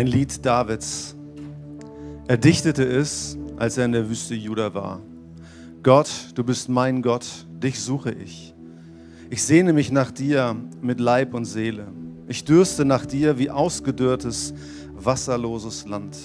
Ein 0.00 0.06
Lied 0.06 0.46
Davids. 0.46 1.14
Er 2.26 2.38
dichtete 2.38 2.84
es, 2.84 3.36
als 3.58 3.76
er 3.76 3.84
in 3.84 3.92
der 3.92 4.08
Wüste 4.08 4.34
Juda 4.34 4.72
war. 4.72 5.02
Gott, 5.82 6.08
du 6.34 6.42
bist 6.42 6.70
mein 6.70 7.02
Gott, 7.02 7.26
dich 7.62 7.78
suche 7.78 8.10
ich. 8.10 8.54
Ich 9.28 9.44
sehne 9.44 9.74
mich 9.74 9.92
nach 9.92 10.10
dir 10.10 10.56
mit 10.80 11.00
Leib 11.00 11.34
und 11.34 11.44
Seele. 11.44 11.88
Ich 12.28 12.46
dürste 12.46 12.86
nach 12.86 13.04
dir 13.04 13.38
wie 13.38 13.50
ausgedörrtes, 13.50 14.54
wasserloses 14.94 15.86
Land. 15.86 16.16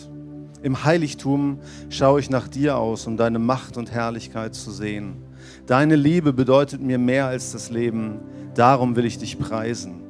Im 0.63 0.85
Heiligtum 0.85 1.59
schaue 1.89 2.21
ich 2.21 2.29
nach 2.29 2.47
dir 2.47 2.77
aus, 2.77 3.07
um 3.07 3.17
deine 3.17 3.39
Macht 3.39 3.75
und 3.75 3.91
Herrlichkeit 3.91 4.55
zu 4.55 4.71
sehen. 4.71 5.17
Deine 5.65 5.97
Liebe 5.97 6.31
bedeutet 6.31 6.79
mir 6.79 6.97
mehr 6.97 7.25
als 7.25 7.51
das 7.51 7.71
Leben, 7.71 8.19
darum 8.53 8.95
will 8.95 9.03
ich 9.03 9.17
dich 9.17 9.37
preisen. 9.37 10.04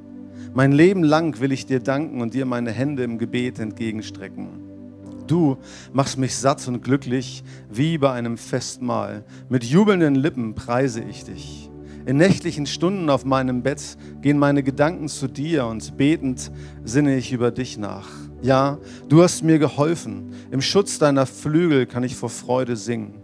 Mein 0.56 0.72
Leben 0.72 1.04
lang 1.04 1.42
will 1.42 1.52
ich 1.52 1.66
dir 1.66 1.82
danken 1.82 2.22
und 2.22 2.34
dir 2.34 2.46
meine 2.46 2.72
Hände 2.72 3.04
im 3.04 3.18
Gebet 3.18 3.60
entgegenstrecken. 3.60 4.48
Du 5.28 5.58
machst 5.92 6.18
mich 6.18 6.38
satt 6.38 6.66
und 6.70 6.82
glücklich 6.82 7.44
wie 7.70 7.98
bei 7.98 8.14
einem 8.14 8.38
Festmahl. 8.38 9.26
Mit 9.50 9.66
jubelnden 9.66 10.16
Lippen 10.16 10.56
preise 10.56 11.04
ich 11.04 11.26
dich. 11.26 11.70
In 12.06 12.16
nächtlichen 12.16 12.68
Stunden 12.68 13.10
auf 13.10 13.26
meinem 13.26 13.64
Bett 13.64 13.98
gehen 14.22 14.40
meine 14.40 14.64
Gedanken 14.64 15.10
zu 15.10 15.28
dir 15.28 15.66
und 15.66 15.98
betend 15.98 16.54
sinne 16.86 17.18
ich 17.18 17.34
über 17.34 17.52
dich 17.52 17.78
nach. 17.78 18.08
Ja, 18.42 18.78
du 19.10 19.24
hast 19.24 19.44
mir 19.44 19.60
geholfen. 19.60 20.32
Im 20.52 20.62
Schutz 20.62 21.00
deiner 21.00 21.26
Flügel 21.26 21.86
kann 21.86 22.04
ich 22.04 22.16
vor 22.16 22.30
Freude 22.30 22.78
singen. 22.78 23.16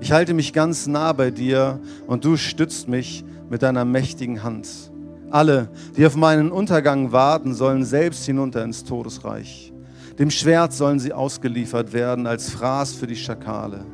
Ich 0.00 0.12
halte 0.12 0.34
mich 0.34 0.52
ganz 0.52 0.86
nah 0.86 1.12
bei 1.12 1.32
dir 1.32 1.80
und 2.06 2.24
du 2.24 2.36
stützt 2.36 2.86
mich 2.86 3.24
mit 3.50 3.64
deiner 3.64 3.84
mächtigen 3.84 4.44
Hand. 4.44 4.92
Alle, 5.30 5.68
die 5.96 6.06
auf 6.06 6.16
meinen 6.16 6.52
Untergang 6.52 7.12
warten, 7.12 7.54
sollen 7.54 7.84
selbst 7.84 8.24
hinunter 8.26 8.62
ins 8.62 8.84
Todesreich. 8.84 9.72
Dem 10.18 10.30
Schwert 10.30 10.72
sollen 10.72 10.98
sie 10.98 11.12
ausgeliefert 11.12 11.92
werden 11.92 12.26
als 12.26 12.50
Fraß 12.50 12.94
für 12.94 13.06
die 13.06 13.16
Schakale. 13.16 13.84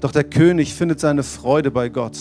Doch 0.00 0.10
der 0.10 0.24
König 0.24 0.74
findet 0.74 0.98
seine 1.00 1.22
Freude 1.22 1.70
bei 1.70 1.88
Gott. 1.88 2.18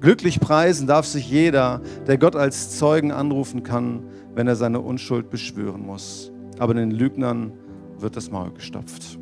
Glücklich 0.00 0.38
preisen 0.38 0.86
darf 0.86 1.06
sich 1.06 1.28
jeder, 1.28 1.80
der 2.06 2.18
Gott 2.18 2.36
als 2.36 2.78
Zeugen 2.78 3.12
anrufen 3.12 3.62
kann, 3.62 4.04
wenn 4.34 4.46
er 4.46 4.56
seine 4.56 4.80
Unschuld 4.80 5.30
beschwören 5.30 5.84
muss. 5.84 6.30
Aber 6.58 6.74
den 6.74 6.90
Lügnern 6.90 7.52
wird 7.98 8.16
das 8.16 8.30
Maul 8.30 8.52
gestopft. 8.52 9.18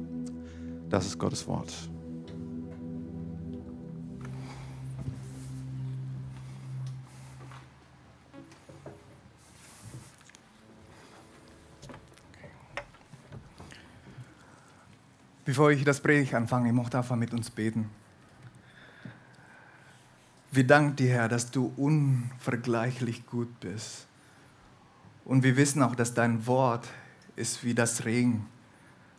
Das 0.91 1.07
ist 1.07 1.19
Gottes 1.19 1.47
Wort. 1.47 1.73
Bevor 15.45 15.71
ich 15.71 15.85
das 15.85 16.01
Predigt 16.01 16.33
anfange, 16.33 16.69
ich 16.69 16.75
möchte 16.75 16.97
einfach 16.97 17.17
mit 17.17 17.35
uns 17.35 17.51
beten. 17.51 17.91
Wir 20.51 20.67
danken 20.67 20.97
dir, 20.97 21.11
Herr, 21.11 21.29
dass 21.29 21.51
du 21.51 21.71
unvergleichlich 21.77 23.27
gut 23.27 23.61
bist. 23.61 24.07
Und 25.27 25.43
wir 25.43 25.57
wissen 25.59 25.83
auch, 25.83 25.95
dass 25.95 26.15
dein 26.15 26.47
Wort 26.47 26.89
ist 27.37 27.63
wie 27.63 27.75
das 27.75 28.07
Regen, 28.07 28.47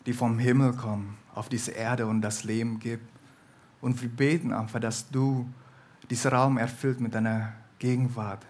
die 0.07 0.13
vom 0.13 0.39
Himmel 0.39 0.73
kommen, 0.73 1.15
auf 1.35 1.47
diese 1.47 1.71
Erde 1.71 2.07
und 2.07 2.21
das 2.21 2.43
Leben 2.43 2.79
gibt. 2.79 3.07
Und 3.79 4.01
wir 4.01 4.09
beten 4.09 4.51
einfach, 4.51 4.79
dass 4.79 5.07
du 5.09 5.47
diesen 6.09 6.31
Raum 6.31 6.57
erfüllt 6.57 6.99
mit 7.01 7.13
deiner 7.13 7.53
Gegenwart. 7.77 8.43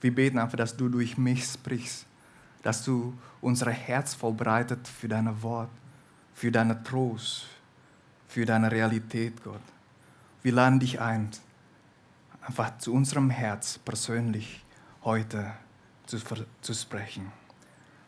Wir 0.00 0.14
beten 0.14 0.38
einfach, 0.38 0.56
dass 0.56 0.76
du 0.76 0.88
durch 0.88 1.18
mich 1.18 1.44
sprichst, 1.44 2.06
dass 2.62 2.84
du 2.84 3.12
unser 3.40 3.72
Herz 3.72 4.14
vollbreitet 4.14 4.86
für 4.86 5.08
dein 5.08 5.42
Wort 5.42 5.70
für 6.34 6.50
deinen 6.50 6.82
Trost, 6.84 7.46
für 8.28 8.46
deine 8.46 8.70
Realität, 8.70 9.42
Gott. 9.44 9.60
Wir 10.42 10.52
laden 10.52 10.80
dich 10.80 11.00
ein, 11.00 11.30
einfach 12.40 12.78
zu 12.78 12.92
unserem 12.92 13.30
Herz 13.30 13.78
persönlich 13.78 14.64
heute 15.04 15.52
zu, 16.06 16.18
zu 16.60 16.74
sprechen. 16.74 17.30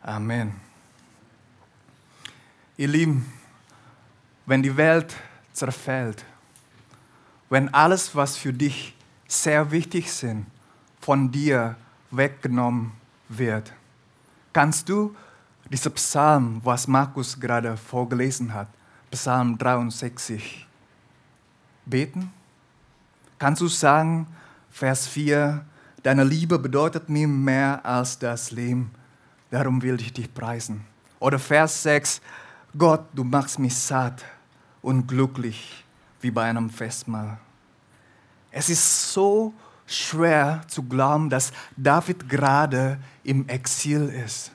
Amen. 0.02 0.52
Ihr 2.76 2.88
Lieben, 2.88 3.32
wenn 4.46 4.62
die 4.62 4.76
Welt 4.76 5.14
zerfällt, 5.52 6.24
wenn 7.50 7.72
alles, 7.72 8.14
was 8.16 8.36
für 8.36 8.52
dich 8.52 8.96
sehr 9.28 9.70
wichtig 9.70 10.06
ist, 10.06 10.26
von 11.00 11.30
dir 11.30 11.76
weggenommen 12.10 12.92
wird, 13.28 13.72
kannst 14.52 14.88
du 14.88 15.14
dieser 15.70 15.90
Psalm, 15.90 16.60
was 16.62 16.86
Markus 16.86 17.38
gerade 17.38 17.76
vorgelesen 17.76 18.52
hat, 18.52 18.68
Psalm 19.10 19.56
63, 19.56 20.66
beten? 21.86 22.32
Kannst 23.38 23.62
du 23.62 23.68
sagen, 23.68 24.26
Vers 24.70 25.06
4, 25.06 25.64
deine 26.02 26.24
Liebe 26.24 26.58
bedeutet 26.58 27.08
mir 27.08 27.28
mehr 27.28 27.84
als 27.84 28.18
das 28.18 28.50
Leben, 28.50 28.90
darum 29.50 29.80
will 29.82 30.00
ich 30.00 30.12
dich 30.12 30.32
preisen. 30.32 30.84
Oder 31.20 31.38
Vers 31.38 31.82
6, 31.82 32.20
Gott, 32.76 33.04
du 33.14 33.24
machst 33.24 33.58
mich 33.58 33.76
satt 33.76 34.24
und 34.82 35.06
glücklich 35.06 35.84
wie 36.20 36.30
bei 36.30 36.44
einem 36.44 36.68
Festmahl. 36.68 37.38
Es 38.50 38.68
ist 38.68 39.12
so 39.12 39.54
schwer 39.86 40.62
zu 40.68 40.82
glauben, 40.82 41.30
dass 41.30 41.52
David 41.76 42.28
gerade 42.28 42.98
im 43.22 43.48
Exil 43.48 44.08
ist 44.08 44.53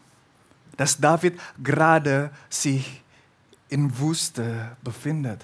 dass 0.79 0.97
David 0.97 1.37
gerade 1.61 2.31
sich 2.49 3.03
in 3.67 3.99
Wüste 3.99 4.77
befindet. 4.81 5.43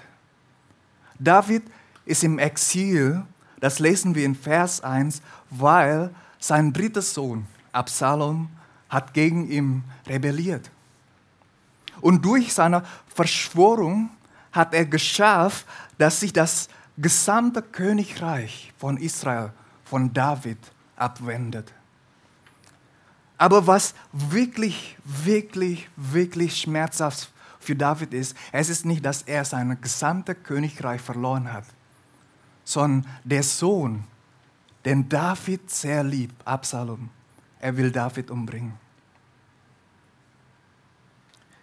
David 1.18 1.62
ist 2.06 2.24
im 2.24 2.38
Exil, 2.38 3.22
das 3.60 3.78
lesen 3.78 4.14
wir 4.14 4.24
in 4.24 4.34
Vers 4.34 4.80
1, 4.80 5.20
weil 5.50 6.08
sein 6.38 6.72
dritter 6.72 7.02
Sohn 7.02 7.46
Absalom 7.70 8.48
hat 8.88 9.12
gegen 9.12 9.46
ihn 9.50 9.84
rebelliert. 10.06 10.70
Und 12.00 12.24
durch 12.24 12.54
seine 12.54 12.82
Verschwörung 13.14 14.08
hat 14.52 14.72
er 14.72 14.86
geschafft, 14.86 15.66
dass 15.98 16.20
sich 16.20 16.32
das 16.32 16.70
gesamte 16.96 17.60
Königreich 17.60 18.72
von 18.78 18.96
Israel, 18.96 19.52
von 19.84 20.14
David, 20.14 20.72
abwendet. 20.96 21.74
Aber 23.38 23.66
was 23.66 23.94
wirklich, 24.12 24.96
wirklich, 25.04 25.88
wirklich 25.96 26.56
schmerzhaft 26.56 27.30
für 27.60 27.76
David 27.76 28.14
ist, 28.14 28.36
es 28.52 28.68
ist 28.68 28.86
nicht, 28.86 29.04
dass 29.04 29.22
er 29.22 29.44
sein 29.44 29.76
gesamtes 29.80 30.36
Königreich 30.42 31.00
verloren 31.00 31.52
hat, 31.52 31.64
sondern 32.64 33.10
der 33.24 33.42
Sohn, 33.42 34.04
den 34.84 35.08
David 35.08 35.70
sehr 35.70 36.02
liebt, 36.02 36.46
Absalom, 36.46 37.10
er 37.58 37.76
will 37.76 37.90
David 37.90 38.30
umbringen. 38.30 38.74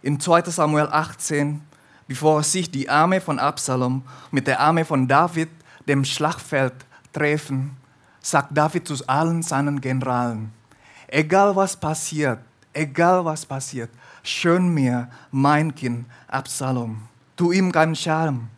In 0.02 0.20
2 0.20 0.44
Samuel 0.50 0.90
18, 0.92 1.62
bevor 2.08 2.44
sich 2.44 2.70
die 2.70 2.90
Armee 2.90 3.22
von 3.22 3.40
Absalom 3.40 4.04
mit 4.32 4.46
der 4.48 4.60
Armee 4.60 4.84
von 4.84 5.08
David 5.08 5.50
dem 5.88 6.04
Schlachtfeld 6.04 6.74
treffen, 7.14 7.78
sagt 8.22 8.50
David 8.56 8.88
zu 8.88 8.96
allen 9.08 9.42
seinen 9.42 9.80
Generalen, 9.80 10.52
Egal 11.14 11.56
was 11.56 11.78
passiert, 11.78 12.40
egal 12.74 13.24
was 13.24 13.46
passiert, 13.46 13.92
schön 14.24 14.74
mir 14.74 15.08
mein 15.30 15.76
Kind 15.76 16.08
Absalom. 16.28 17.04
Tu 17.36 17.52
ihm 17.52 17.72
keinen 17.72 17.96
Schaden. 17.96 18.50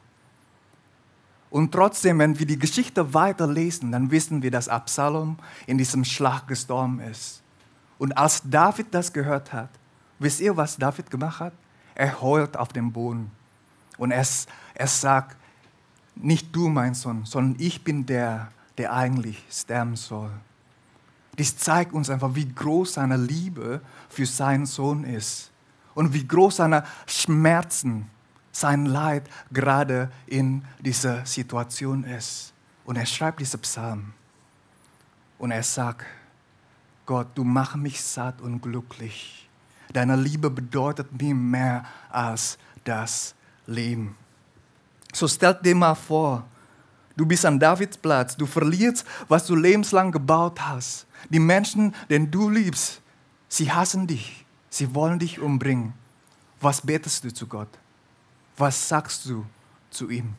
Und 1.49 1.73
trotzdem, 1.73 2.19
wenn 2.19 2.39
wir 2.39 2.45
die 2.45 2.57
Geschichte 2.57 3.13
weiterlesen, 3.13 3.91
dann 3.91 4.09
wissen 4.09 4.41
wir, 4.41 4.51
dass 4.51 4.69
Absalom 4.69 5.37
in 5.67 5.77
diesem 5.77 6.05
Schlag 6.05 6.47
gestorben 6.47 7.01
ist. 7.01 7.41
Und 7.97 8.17
als 8.17 8.41
David 8.45 8.87
das 8.91 9.11
gehört 9.11 9.51
hat, 9.51 9.69
wisst 10.19 10.39
ihr, 10.39 10.55
was 10.55 10.77
David 10.77 11.11
gemacht 11.11 11.41
hat? 11.41 11.53
Er 11.93 12.21
heult 12.21 12.55
auf 12.55 12.69
dem 12.69 12.89
Boden. 12.89 13.31
Und 13.97 14.11
er, 14.11 14.25
er 14.75 14.87
sagt, 14.87 15.35
nicht 16.15 16.55
du, 16.55 16.69
mein 16.69 16.93
Sohn, 16.93 17.25
sondern 17.25 17.61
ich 17.61 17.83
bin 17.83 18.05
der, 18.05 18.47
der 18.77 18.93
eigentlich 18.93 19.43
sterben 19.51 19.97
soll. 19.97 20.31
Dies 21.37 21.57
zeigt 21.57 21.93
uns 21.93 22.09
einfach, 22.09 22.33
wie 22.33 22.47
groß 22.47 22.93
seine 22.93 23.17
Liebe 23.17 23.81
für 24.09 24.25
seinen 24.25 24.65
Sohn 24.65 25.03
ist 25.03 25.51
und 25.93 26.13
wie 26.13 26.27
groß 26.27 26.57
seine 26.57 26.83
Schmerzen, 27.05 28.09
sein 28.51 28.85
Leid 28.85 29.29
gerade 29.51 30.09
in 30.27 30.63
dieser 30.79 31.25
Situation 31.25 32.03
ist. 32.05 32.53
Und 32.85 32.95
er 32.95 33.05
schreibt 33.05 33.39
diesen 33.41 33.59
Psalm 33.61 34.13
und 35.39 35.51
er 35.51 35.63
sagt, 35.63 36.05
Gott, 37.05 37.27
du 37.35 37.43
machst 37.43 37.75
mich 37.75 38.01
satt 38.01 38.41
und 38.41 38.61
glücklich. 38.61 39.49
Deine 39.91 40.15
Liebe 40.15 40.49
bedeutet 40.49 41.11
mir 41.21 41.35
mehr 41.35 41.85
als 42.09 42.57
das 42.83 43.35
Leben. 43.67 44.15
So 45.13 45.27
stell 45.27 45.53
dir 45.55 45.75
mal 45.75 45.95
vor, 45.95 46.45
du 47.15 47.25
bist 47.25 47.45
an 47.45 47.59
Davids 47.59 47.97
Platz, 47.97 48.35
du 48.35 48.45
verlierst, 48.45 49.05
was 49.27 49.45
du 49.45 49.55
lebenslang 49.55 50.11
gebaut 50.11 50.59
hast. 50.59 51.05
Die 51.29 51.39
Menschen, 51.39 51.95
den 52.09 52.31
du 52.31 52.49
liebst, 52.49 53.01
sie 53.47 53.71
hassen 53.71 54.07
dich, 54.07 54.45
sie 54.69 54.93
wollen 54.93 55.19
dich 55.19 55.39
umbringen. 55.39 55.93
Was 56.61 56.81
betest 56.81 57.23
du 57.23 57.33
zu 57.33 57.47
Gott? 57.47 57.69
Was 58.57 58.87
sagst 58.87 59.25
du 59.25 59.45
zu 59.89 60.09
ihm? 60.09 60.35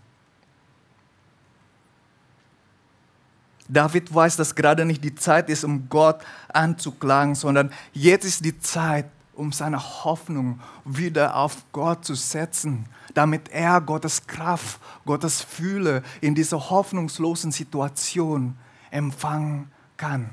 David 3.68 4.14
weiß, 4.14 4.36
dass 4.36 4.54
gerade 4.54 4.84
nicht 4.84 5.02
die 5.02 5.14
Zeit 5.14 5.50
ist, 5.50 5.64
um 5.64 5.88
Gott 5.88 6.20
anzuklagen, 6.52 7.34
sondern 7.34 7.72
jetzt 7.92 8.24
ist 8.24 8.44
die 8.44 8.58
Zeit, 8.60 9.06
um 9.34 9.52
seine 9.52 9.78
Hoffnung 10.04 10.60
wieder 10.84 11.36
auf 11.36 11.64
Gott 11.72 12.04
zu 12.04 12.14
setzen, 12.14 12.86
damit 13.12 13.48
er 13.50 13.80
Gottes 13.80 14.26
Kraft, 14.26 14.80
Gottes 15.04 15.42
Fühle 15.42 16.02
in 16.20 16.34
dieser 16.34 16.70
hoffnungslosen 16.70 17.52
Situation 17.52 18.56
empfangen 18.90 19.70
kann. 19.96 20.30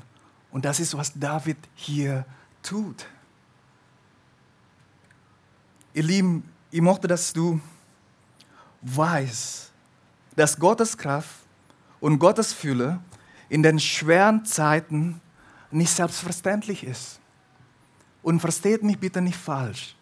Und 0.54 0.64
das 0.64 0.78
ist, 0.78 0.96
was 0.96 1.12
David 1.12 1.56
hier 1.74 2.24
tut. 2.62 3.06
Ihr 5.92 6.04
Lieben, 6.04 6.48
ich 6.70 6.80
möchte, 6.80 7.08
dass 7.08 7.32
du 7.32 7.60
weißt, 8.82 9.72
dass 10.36 10.56
Gottes 10.56 10.96
Kraft 10.96 11.40
und 11.98 12.20
Gottes 12.20 12.52
Fühle 12.52 13.00
in 13.48 13.64
den 13.64 13.80
schweren 13.80 14.44
Zeiten 14.44 15.20
nicht 15.72 15.90
selbstverständlich 15.90 16.84
ist. 16.84 17.18
Und 18.22 18.38
versteht 18.38 18.84
mich 18.84 19.00
bitte 19.00 19.20
nicht 19.20 19.36
falsch. 19.36 19.96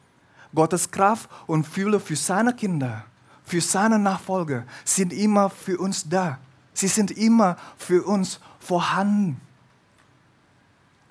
Gottes 0.54 0.90
Kraft 0.90 1.30
und 1.46 1.66
Fülle 1.66 1.98
für 1.98 2.14
seine 2.14 2.54
Kinder, 2.54 3.06
für 3.42 3.62
seine 3.62 3.98
Nachfolger 3.98 4.64
sind 4.84 5.14
immer 5.14 5.48
für 5.48 5.78
uns 5.78 6.06
da. 6.06 6.38
Sie 6.74 6.88
sind 6.88 7.10
immer 7.10 7.56
für 7.78 8.02
uns 8.04 8.38
vorhanden. 8.60 9.40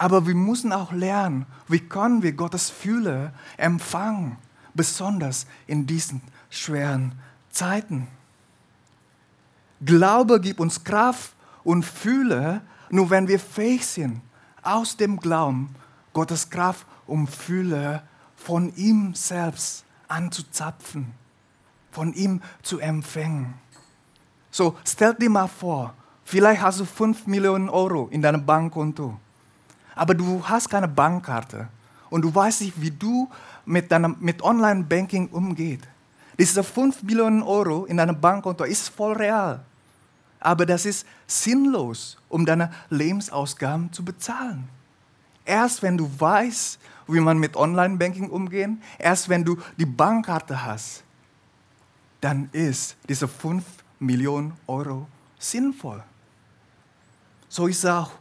Aber 0.02 0.26
wir 0.26 0.34
müssen 0.34 0.74
auch 0.74 0.92
lernen, 0.92 1.46
wie 1.68 1.80
können 1.80 2.24
wir 2.24 2.32
Gottes 2.32 2.72
Fülle 2.72 3.34
empfangen, 3.56 4.36
besonders 4.74 5.46
in 5.68 5.86
diesen 5.86 6.24
schweren 6.50 7.14
Zeiten. 7.52 8.08
Glaube 9.80 10.42
gibt 10.42 10.60
uns 10.60 10.84
Kraft 10.84 11.36
und 11.64 11.86
Fühle, 11.86 12.62
nur 12.90 13.12
wenn 13.12 13.28
wir 13.28 13.40
fähig 13.40 13.86
sind, 13.86 14.22
aus 14.64 14.98
dem 14.98 15.20
Glauben 15.20 15.76
Gottes 16.14 16.50
Kraft 16.50 16.88
und 17.06 17.28
Fühle 17.28 18.02
von 18.36 18.76
ihm 18.76 19.14
selbst 19.14 19.86
anzuzapfen, 20.08 21.14
von 21.92 22.12
ihm 22.16 22.42
zu 22.64 22.80
empfangen. 22.80 23.54
So, 24.50 24.76
stell 24.84 25.14
dir 25.14 25.30
mal 25.30 25.48
vor, 25.48 25.94
vielleicht 26.24 26.64
hast 26.64 26.80
du 26.80 26.86
5 26.86 27.28
Millionen 27.28 27.70
Euro 27.70 28.08
in 28.10 28.24
deinem 28.24 28.44
Bankkonto, 28.44 29.20
aber 29.96 30.14
du 30.14 30.44
hast 30.44 30.70
keine 30.70 30.88
Bankkarte 30.88 31.68
und 32.10 32.22
du 32.24 32.34
weißt 32.34 32.62
nicht, 32.62 32.82
wie 32.82 32.92
du 32.92 33.30
mit, 33.66 33.90
mit 34.20 34.42
Online-Banking 34.42 35.30
umgehst. 35.30 35.88
Diese 36.38 36.64
5 36.64 37.04
Millionen 37.04 37.44
Euro 37.44 37.86
in 37.86 37.98
deinem 37.98 38.20
Bankkonto 38.20 38.64
ist 38.64 38.90
voll 38.90 39.14
real. 39.14 39.64
Aber 40.40 40.66
das 40.66 40.86
ist 40.86 41.06
sinnlos, 41.28 42.18
um 42.30 42.46
deine 42.46 42.72
Lebensausgaben 42.90 43.94
zu 43.94 44.04
bezahlen. 44.04 44.68
Erst 45.46 45.84
wenn 45.84 45.98
du 45.98 46.10
weißt, 46.20 46.80
wie 47.08 47.20
man 47.20 47.38
mit 47.38 47.56
Online-Banking 47.56 48.30
umgeht, 48.30 48.70
erst 48.98 49.30
wenn 49.30 49.44
du 49.44 49.58
die 49.78 49.86
Bankkarte 49.86 50.66
hast, 50.66 51.04
dann 52.22 52.50
ist 52.52 52.96
diese 53.08 53.28
5 53.28 53.64
Millionen 54.00 54.54
Euro 54.68 55.08
sinnvoll. 55.38 56.04
So 57.50 57.68
ist 57.68 57.84
es 57.84 57.86
auch 57.86 58.12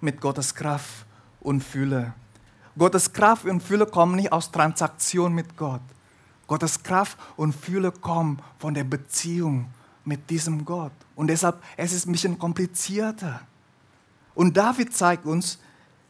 mit 0.00 0.20
Gottes 0.20 0.54
Kraft 0.54 1.06
und 1.40 1.62
Fülle. 1.62 2.12
Gottes 2.78 3.12
Kraft 3.12 3.44
und 3.46 3.62
Fülle 3.62 3.86
kommen 3.86 4.16
nicht 4.16 4.32
aus 4.32 4.50
Transaktion 4.50 5.34
mit 5.34 5.56
Gott. 5.56 5.82
Gottes 6.46 6.82
Kraft 6.82 7.18
und 7.36 7.54
Fülle 7.54 7.92
kommen 7.92 8.40
von 8.58 8.74
der 8.74 8.84
Beziehung 8.84 9.66
mit 10.04 10.28
diesem 10.30 10.64
Gott. 10.64 10.92
Und 11.14 11.28
deshalb 11.28 11.62
es 11.76 11.92
ist 11.92 11.98
es 11.98 12.06
ein 12.06 12.12
bisschen 12.12 12.38
komplizierter. 12.38 13.40
Und 14.34 14.56
David 14.56 14.94
zeigt 14.94 15.26
uns 15.26 15.58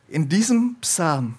in 0.08 0.28
diesem 0.28 0.76
Psalm 0.80 1.34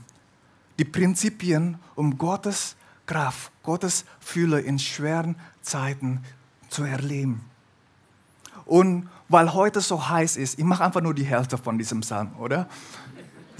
die 0.77 0.85
Prinzipien, 0.85 1.77
um 1.95 2.17
Gottes 2.17 2.75
Kraft, 3.05 3.51
Gottes 3.63 4.05
Fülle 4.19 4.61
in 4.61 4.79
schweren 4.79 5.35
Zeiten 5.61 6.23
zu 6.69 6.83
erleben. 6.83 7.41
Und 8.65 9.09
weil 9.27 9.53
heute 9.53 9.81
so 9.81 10.09
heiß 10.09 10.37
ist, 10.37 10.59
ich 10.59 10.65
mache 10.65 10.83
einfach 10.83 11.01
nur 11.01 11.13
die 11.13 11.23
Hälfte 11.23 11.57
von 11.57 11.77
diesem 11.77 12.01
Psalm, 12.01 12.31
oder? 12.39 12.67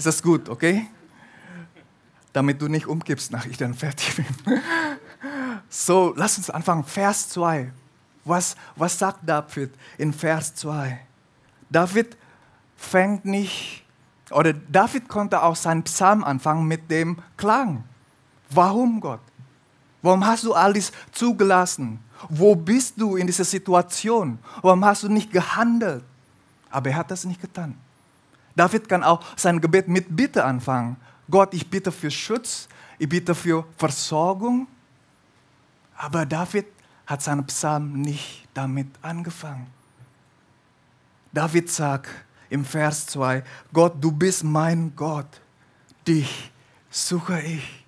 Ist 0.02 0.06
das 0.06 0.22
gut, 0.24 0.48
okay? 0.48 0.88
Damit 2.32 2.60
du 2.60 2.66
nicht 2.66 2.88
umgibst, 2.88 3.30
nach 3.30 3.46
ich 3.46 3.56
dann 3.56 3.72
fertig 3.72 4.16
bin. 4.16 4.26
So, 5.68 6.12
lass 6.16 6.38
uns 6.38 6.50
anfangen. 6.50 6.82
Vers 6.82 7.28
2. 7.28 7.72
Was, 8.24 8.56
was 8.74 8.98
sagt 8.98 9.20
David 9.24 9.70
in 9.98 10.12
Vers 10.12 10.56
2? 10.56 10.98
David 11.70 12.16
fängt 12.76 13.24
nicht, 13.24 13.84
oder 14.32 14.52
David 14.52 15.08
konnte 15.08 15.40
auch 15.40 15.54
seinen 15.54 15.84
Psalm 15.84 16.24
anfangen 16.24 16.66
mit 16.66 16.90
dem 16.90 17.18
Klang. 17.36 17.84
Warum 18.50 19.00
Gott? 19.00 19.20
Warum 20.02 20.26
hast 20.26 20.42
du 20.42 20.52
all 20.52 20.72
dies 20.72 20.90
zugelassen? 21.12 22.00
Wo 22.28 22.56
bist 22.56 23.00
du 23.00 23.14
in 23.14 23.28
dieser 23.28 23.44
Situation? 23.44 24.40
Warum 24.62 24.84
hast 24.84 25.04
du 25.04 25.08
nicht 25.08 25.30
gehandelt? 25.30 26.02
Aber 26.70 26.90
er 26.90 26.96
hat 26.96 27.12
das 27.12 27.24
nicht 27.24 27.40
getan. 27.40 27.78
David 28.54 28.88
kann 28.88 29.02
auch 29.02 29.22
sein 29.36 29.60
Gebet 29.60 29.88
mit 29.88 30.14
Bitte 30.14 30.44
anfangen. 30.44 30.96
Gott, 31.30 31.54
ich 31.54 31.68
bitte 31.68 31.90
für 31.90 32.10
Schutz, 32.10 32.68
ich 32.98 33.08
bitte 33.08 33.34
für 33.34 33.64
Versorgung. 33.76 34.66
Aber 35.96 36.26
David 36.26 36.66
hat 37.06 37.22
seinen 37.22 37.46
Psalm 37.46 38.00
nicht 38.00 38.48
damit 38.54 38.88
angefangen. 39.02 39.66
David 41.32 41.70
sagt 41.70 42.10
im 42.50 42.64
Vers 42.64 43.06
2, 43.06 43.42
Gott, 43.72 43.94
du 43.98 44.12
bist 44.12 44.44
mein 44.44 44.94
Gott, 44.94 45.40
dich 46.06 46.52
suche 46.90 47.40
ich. 47.40 47.84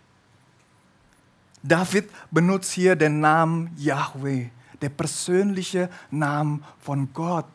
David 1.62 2.10
benutzt 2.30 2.72
hier 2.72 2.96
den 2.96 3.20
Namen 3.20 3.70
Yahweh, 3.76 4.48
der 4.80 4.88
persönliche 4.90 5.90
Name 6.10 6.60
von 6.80 7.12
Gott. 7.12 7.46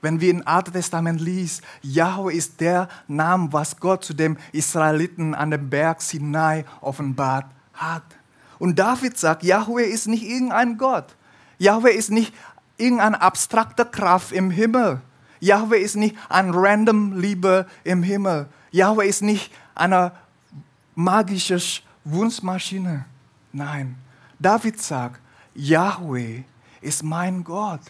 Wenn 0.00 0.20
wir 0.20 0.30
im 0.30 0.46
Alten 0.46 0.72
Testament 0.72 1.20
lesen, 1.20 1.64
Yahweh 1.82 2.34
ist 2.34 2.60
der 2.60 2.88
Name, 3.08 3.52
was 3.52 3.78
Gott 3.78 4.04
zu 4.04 4.14
den 4.14 4.38
Israeliten 4.52 5.34
an 5.34 5.50
dem 5.50 5.68
Berg 5.68 6.00
Sinai 6.02 6.64
offenbart 6.80 7.46
hat. 7.74 8.04
Und 8.58 8.78
David 8.78 9.18
sagt, 9.18 9.42
Yahweh 9.42 9.84
ist 9.84 10.06
nicht 10.06 10.24
irgendein 10.24 10.78
Gott. 10.78 11.16
Yahweh 11.58 11.92
ist 11.92 12.10
nicht 12.10 12.34
irgendeine 12.76 13.20
abstrakte 13.20 13.84
Kraft 13.84 14.32
im 14.32 14.50
Himmel. 14.50 15.00
Yahweh 15.40 15.80
ist 15.80 15.96
nicht 15.96 16.16
ein 16.28 16.50
random 16.50 17.18
Liebe 17.18 17.66
im 17.84 18.02
Himmel. 18.02 18.46
Yahweh 18.70 19.08
ist 19.08 19.22
nicht 19.22 19.52
eine 19.74 20.12
magische 20.94 21.60
Wunschmaschine. 22.04 23.04
Nein, 23.52 23.96
David 24.38 24.80
sagt, 24.80 25.20
Yahweh 25.54 26.42
ist 26.80 27.02
mein 27.02 27.44
Gott. 27.44 27.80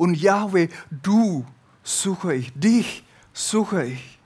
Und 0.00 0.14
Yahweh, 0.14 0.68
du 0.90 1.44
suche 1.82 2.34
ich, 2.34 2.50
dich 2.54 3.04
suche 3.34 3.84
ich. 3.84 4.18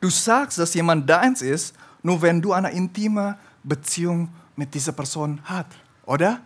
Du 0.00 0.10
sagst, 0.10 0.58
dass 0.58 0.74
jemand 0.74 1.08
deins 1.08 1.40
ist, 1.40 1.72
nur 2.02 2.20
wenn 2.20 2.42
du 2.42 2.52
eine 2.52 2.72
intime 2.72 3.38
Beziehung 3.62 4.28
mit 4.56 4.74
dieser 4.74 4.90
Person 4.90 5.40
hat, 5.44 5.68
oder? 6.04 6.40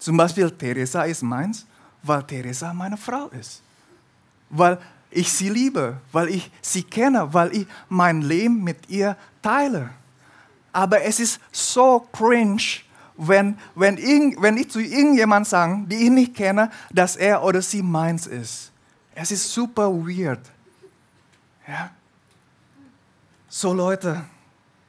Zum 0.00 0.16
Beispiel, 0.16 0.50
Teresa 0.50 1.04
ist 1.04 1.22
meins, 1.22 1.64
weil 2.02 2.24
Teresa 2.24 2.74
meine 2.74 2.96
Frau 2.96 3.28
ist. 3.28 3.62
Weil 4.48 4.76
ich 5.12 5.32
sie 5.32 5.48
liebe, 5.48 5.96
weil 6.10 6.28
ich 6.30 6.50
sie 6.60 6.82
kenne, 6.82 7.32
weil 7.32 7.54
ich 7.54 7.66
mein 7.88 8.20
Leben 8.20 8.64
mit 8.64 8.90
ihr 8.90 9.16
teile. 9.40 9.90
Aber 10.72 11.00
es 11.02 11.20
ist 11.20 11.38
so 11.52 12.00
cringe, 12.12 12.82
wenn, 13.20 13.58
wenn, 13.74 13.98
ich, 13.98 14.40
wenn 14.40 14.56
ich 14.56 14.70
zu 14.70 14.80
irgendjemandem 14.80 15.48
sage, 15.48 15.84
die 15.86 16.04
ich 16.04 16.10
nicht 16.10 16.34
kenne, 16.34 16.70
dass 16.90 17.16
er 17.16 17.42
oder 17.42 17.60
sie 17.60 17.82
meins 17.82 18.26
ist. 18.26 18.72
Es 19.14 19.30
ist 19.30 19.52
super 19.52 19.92
weird. 19.92 20.40
Ja? 21.68 21.90
So 23.48 23.74
Leute, 23.74 24.24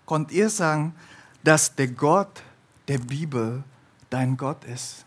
könnt 0.08 0.32
ihr 0.32 0.50
sagen, 0.50 0.96
dass 1.44 1.76
der 1.76 1.88
Gott 1.88 2.42
der 2.88 3.00
Bibel 3.00 3.64
dein 4.10 4.38
Gott 4.38 4.64
ist? 4.64 5.06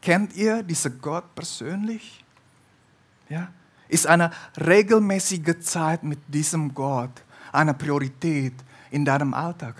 Kennt 0.00 0.34
ihr 0.36 0.62
diesen 0.62 1.00
Gott 1.00 1.34
persönlich? 1.34 2.24
Ja? 3.28 3.48
Ist 3.88 4.06
eine 4.06 4.30
regelmäßige 4.56 5.58
Zeit 5.60 6.02
mit 6.02 6.20
diesem 6.28 6.72
Gott 6.72 7.22
eine 7.50 7.74
Priorität 7.74 8.54
in 8.90 9.04
deinem 9.04 9.34
Alltag? 9.34 9.74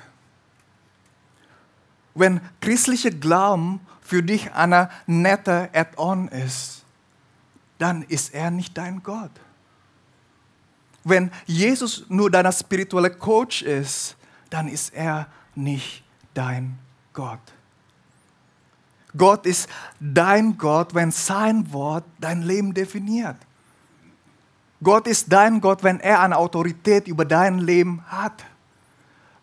Wenn 2.15 2.41
christliche 2.61 3.11
Glauben 3.11 3.81
für 4.03 4.23
dich 4.23 4.53
eine 4.53 4.91
nette 5.07 5.71
Add-on 5.73 6.29
ist, 6.29 6.85
dann 7.79 8.03
ist 8.03 8.35
er 8.35 8.51
nicht 8.51 8.77
dein 8.77 9.03
Gott. 9.03 9.31
Wenn 11.05 11.31
Jesus 11.47 12.05
nur 12.09 12.31
dein 12.31 12.53
spiritueller 12.53 13.11
Coach 13.11 13.63
ist, 13.63 14.17
dann 14.51 14.69
ist 14.69 14.95
er 14.95 15.27
nicht 15.55 16.05
dein 16.35 16.79
Gott. 17.13 17.41
Gott 19.17 19.47
ist 19.47 19.69
dein 20.01 20.57
Gott, 20.57 20.95
wenn 20.95 21.11
sein 21.11 21.71
Wort 21.73 22.05
dein 22.19 22.43
Leben 22.43 22.73
definiert. 22.73 23.37
Gott 24.83 25.07
ist 25.07 25.33
dein 25.33 25.61
Gott, 25.61 25.83
wenn 25.83 26.01
er 26.01 26.21
eine 26.21 26.37
Autorität 26.37 27.07
über 27.07 27.25
dein 27.25 27.59
Leben 27.59 28.03
hat. 28.07 28.45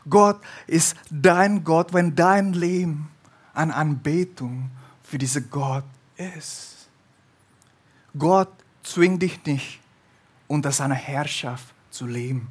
Gott 0.08 0.40
ist 0.68 0.96
dein 1.10 1.64
Gott, 1.64 1.94
wenn 1.94 2.16
dein 2.16 2.54
Leben 2.54 3.10
an 3.54 3.72
Anbetung 3.72 4.72
für 5.04 5.18
diesen 5.18 5.50
Gott 5.50 5.84
ist. 6.18 6.88
Gott 8.18 8.52
zwingt 8.84 9.22
dich 9.22 9.44
nicht, 9.46 9.80
unter 10.48 10.72
seiner 10.72 10.96
Herrschaft 10.96 11.74
zu 11.90 12.08
leben. 12.08 12.48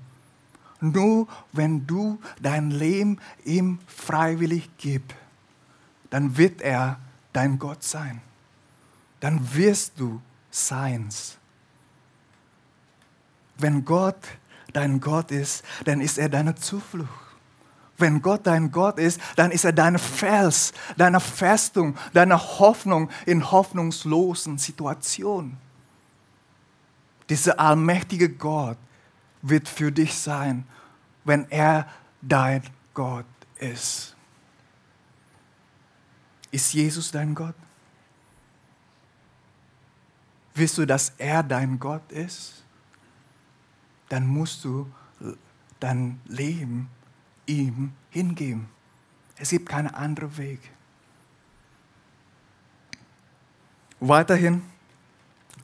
Nur 0.81 1.27
wenn 1.53 1.87
du 1.87 2.21
dein 2.41 2.71
Leben 2.71 3.19
ihm 3.45 3.81
freiwillig 3.87 4.71
gibst, 4.79 5.17
dann 6.11 6.37
wird 6.37 6.61
er 6.61 7.01
dein 7.33 7.59
Gott 7.59 7.83
sein. 7.83 8.21
Dann 9.21 9.55
wirst 9.55 9.99
du 9.99 10.23
seins. 10.51 11.37
Wenn 13.57 13.85
Gott 13.85 14.21
dein 14.73 15.01
Gott 15.01 15.31
ist, 15.33 15.65
dann 15.85 16.01
ist 16.01 16.19
er 16.19 16.29
deine 16.29 16.55
Zuflucht. 16.55 17.28
Wenn 17.99 18.23
Gott 18.23 18.47
dein 18.47 18.71
Gott 18.71 18.99
ist, 18.99 19.21
dann 19.35 19.51
ist 19.51 19.65
er 19.65 19.73
dein 19.73 19.99
Fels, 19.99 20.73
deine 20.97 21.19
Festung, 21.19 21.97
deine 22.13 22.39
Hoffnung 22.39 23.11
in 23.27 23.51
hoffnungslosen 23.51 24.57
Situationen. 24.57 25.59
Dieser 27.29 27.59
allmächtige 27.59 28.29
Gott 28.29 28.79
wird 29.43 29.69
für 29.69 29.91
dich 29.91 30.17
sein, 30.17 30.65
wenn 31.25 31.51
er 31.51 31.89
dein 32.23 32.63
Gott 32.95 33.27
ist. 33.59 34.15
Ist 36.51 36.73
Jesus 36.73 37.11
dein 37.11 37.35
Gott? 37.35 37.55
Willst 40.55 40.79
du, 40.79 40.87
dass 40.87 41.13
er 41.19 41.43
dein 41.43 41.79
Gott 41.79 42.11
ist? 42.11 42.63
Dann 44.09 44.27
musst 44.27 44.65
du 44.65 44.91
dein 45.79 46.21
Leben 46.27 46.89
ihm 47.49 47.93
hingeben. 48.11 48.69
Es 49.37 49.51
gibt 49.51 49.69
keinen 49.69 49.89
anderen 49.89 50.37
Weg. 50.37 50.61
Weiterhin 54.01 54.63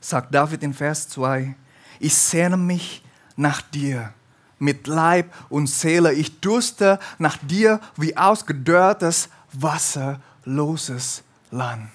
sagt 0.01 0.33
David 0.33 0.63
in 0.63 0.73
Vers 0.73 1.07
2, 1.09 1.55
ich 1.99 2.13
sehne 2.13 2.57
mich 2.57 3.03
nach 3.35 3.61
dir 3.61 4.13
mit 4.59 4.87
Leib 4.87 5.33
und 5.49 5.67
Seele. 5.67 6.13
Ich 6.13 6.39
durste 6.39 6.99
nach 7.17 7.37
dir 7.37 7.79
wie 7.97 8.15
ausgedörrtes, 8.15 9.29
wasserloses 9.51 11.23
Land. 11.51 11.89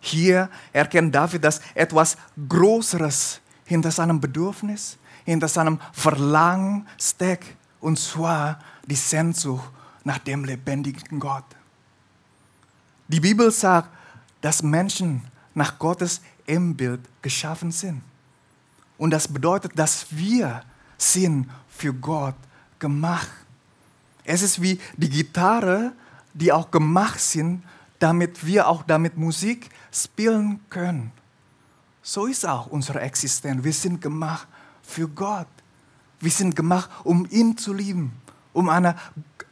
Hier 0.00 0.50
erkennt 0.72 1.14
David, 1.14 1.44
dass 1.44 1.60
etwas 1.74 2.16
Größeres 2.48 3.40
hinter 3.64 3.90
seinem 3.90 4.20
Bedürfnis, 4.20 4.98
hinter 5.24 5.48
seinem 5.48 5.80
Verlangen 5.92 6.86
steckt. 7.00 7.56
Und 7.84 7.98
zwar 7.98 8.60
die 8.86 8.94
Sehnsucht 8.94 9.68
nach 10.04 10.16
dem 10.16 10.46
lebendigen 10.46 11.20
Gott. 11.20 11.44
Die 13.08 13.20
Bibel 13.20 13.50
sagt, 13.50 13.90
dass 14.40 14.62
Menschen 14.62 15.20
nach 15.52 15.78
Gottes 15.78 16.22
Ebenbild 16.46 17.02
geschaffen 17.20 17.70
sind. 17.70 18.00
Und 18.96 19.10
das 19.10 19.28
bedeutet, 19.28 19.78
dass 19.78 20.06
wir 20.08 20.62
sind 20.96 21.50
für 21.68 21.92
Gott 21.92 22.36
gemacht. 22.78 23.28
Es 24.24 24.40
ist 24.40 24.62
wie 24.62 24.80
die 24.96 25.10
Gitarre, 25.10 25.92
die 26.32 26.50
auch 26.52 26.70
gemacht 26.70 27.20
sind, 27.20 27.62
damit 27.98 28.46
wir 28.46 28.66
auch 28.66 28.82
damit 28.84 29.18
Musik 29.18 29.68
spielen 29.92 30.58
können. 30.70 31.12
So 32.02 32.24
ist 32.24 32.46
auch 32.48 32.68
unsere 32.68 33.02
Existenz. 33.02 33.62
Wir 33.62 33.74
sind 33.74 34.00
gemacht 34.00 34.48
für 34.82 35.06
Gott. 35.06 35.48
Wir 36.20 36.30
sind 36.30 36.56
gemacht, 36.56 36.90
um 37.04 37.26
ihn 37.30 37.56
zu 37.56 37.72
lieben, 37.72 38.12
um 38.52 38.68
eine 38.68 38.96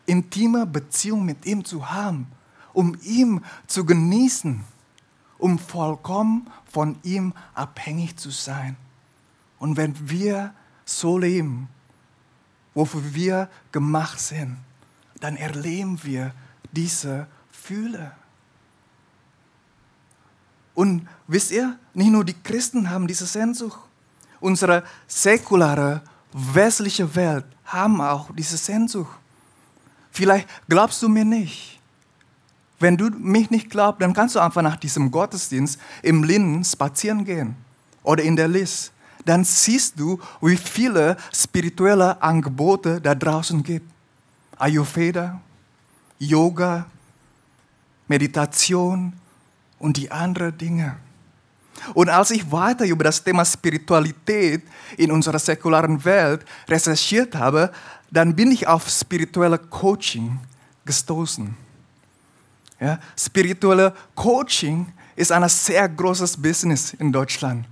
intime 0.07 0.67
Beziehung 0.67 1.25
mit 1.25 1.45
ihm 1.47 1.65
zu 1.65 1.91
haben, 1.91 2.27
um 2.73 2.97
ihn 3.03 3.45
zu 3.67 3.85
genießen, 3.85 4.65
um 5.39 5.59
vollkommen 5.59 6.49
von 6.71 6.97
ihm 7.03 7.35
abhängig 7.55 8.17
zu 8.17 8.31
sein. 8.31 8.77
Und 9.59 9.77
wenn 9.77 10.09
wir 10.09 10.55
so 10.85 11.19
leben, 11.19 11.69
wofür 12.75 13.15
wir 13.15 13.49
gemacht 13.71 14.19
sind, 14.19 14.57
dann 15.21 15.37
erleben 15.37 16.03
wir 16.03 16.33
diese 16.73 17.27
Fühle. 17.51 18.13
Und 20.75 21.07
wisst 21.27 21.51
ihr, 21.51 21.79
nicht 21.95 22.11
nur 22.11 22.25
die 22.25 22.41
Christen 22.43 22.91
haben 22.91 23.07
diese 23.07 23.27
Sehnsucht. 23.27 23.79
Unsere 24.41 24.85
säkulare, 25.07 26.03
westliche 26.33 27.15
Welt 27.15 27.45
haben 27.65 28.01
auch 28.01 28.31
diese 28.35 28.57
Sehnsucht. 28.57 29.19
Vielleicht 30.11 30.49
glaubst 30.69 31.03
du 31.03 31.09
mir 31.09 31.25
nicht. 31.25 31.81
Wenn 32.79 32.97
du 32.97 33.11
mich 33.11 33.51
nicht 33.51 33.71
glaubst, 33.71 34.03
dann 34.03 34.13
kannst 34.13 34.35
du 34.35 34.41
einfach 34.41 34.63
nach 34.63 34.77
diesem 34.77 35.11
Gottesdienst 35.11 35.79
im 36.03 36.25
Linden 36.25 36.65
spazieren 36.65 37.25
gehen 37.25 37.57
oder 38.03 38.23
in 38.23 38.37
der 38.37 38.49
List. 38.49 38.93
Dann 39.25 39.45
siehst 39.45 39.99
du, 39.99 40.21
wie 40.41 40.57
viele 40.57 41.17
spirituelle 41.33 42.21
Angebote 42.21 43.01
da 43.01 43.15
draußen 43.15 43.63
gibt. 43.63 43.89
Ayurveda, 44.59 45.41
Yoga, 46.19 46.87
Meditation 48.09 49.13
und 49.79 49.97
die 49.97 50.11
anderen 50.11 50.59
Dinge. 50.59 50.97
Und 51.95 52.09
als 52.09 52.31
ich 52.31 52.51
weiter 52.51 52.85
über 52.85 53.05
das 53.05 53.23
Thema 53.23 53.45
Spiritualität 53.45 54.63
in 54.97 55.11
unserer 55.11 55.39
säkularen 55.39 56.05
Welt 56.05 56.45
recherchiert 56.69 57.35
habe, 57.35 57.73
dann 58.11 58.37
bin 58.37 58.53
ich 58.53 58.67
auf 58.67 58.89
spirituelle 58.89 59.59
Coaching 59.59 60.39
gestoßen. 60.85 61.57
Ja, 62.81 62.99
spirituelle 63.17 63.95
Coaching 64.15 64.93
ist 65.17 65.33
ein 65.33 65.49
sehr 65.49 65.89
großes 65.89 66.37
Business 66.37 66.95
in 66.95 67.13
Deutschland. 67.13 67.67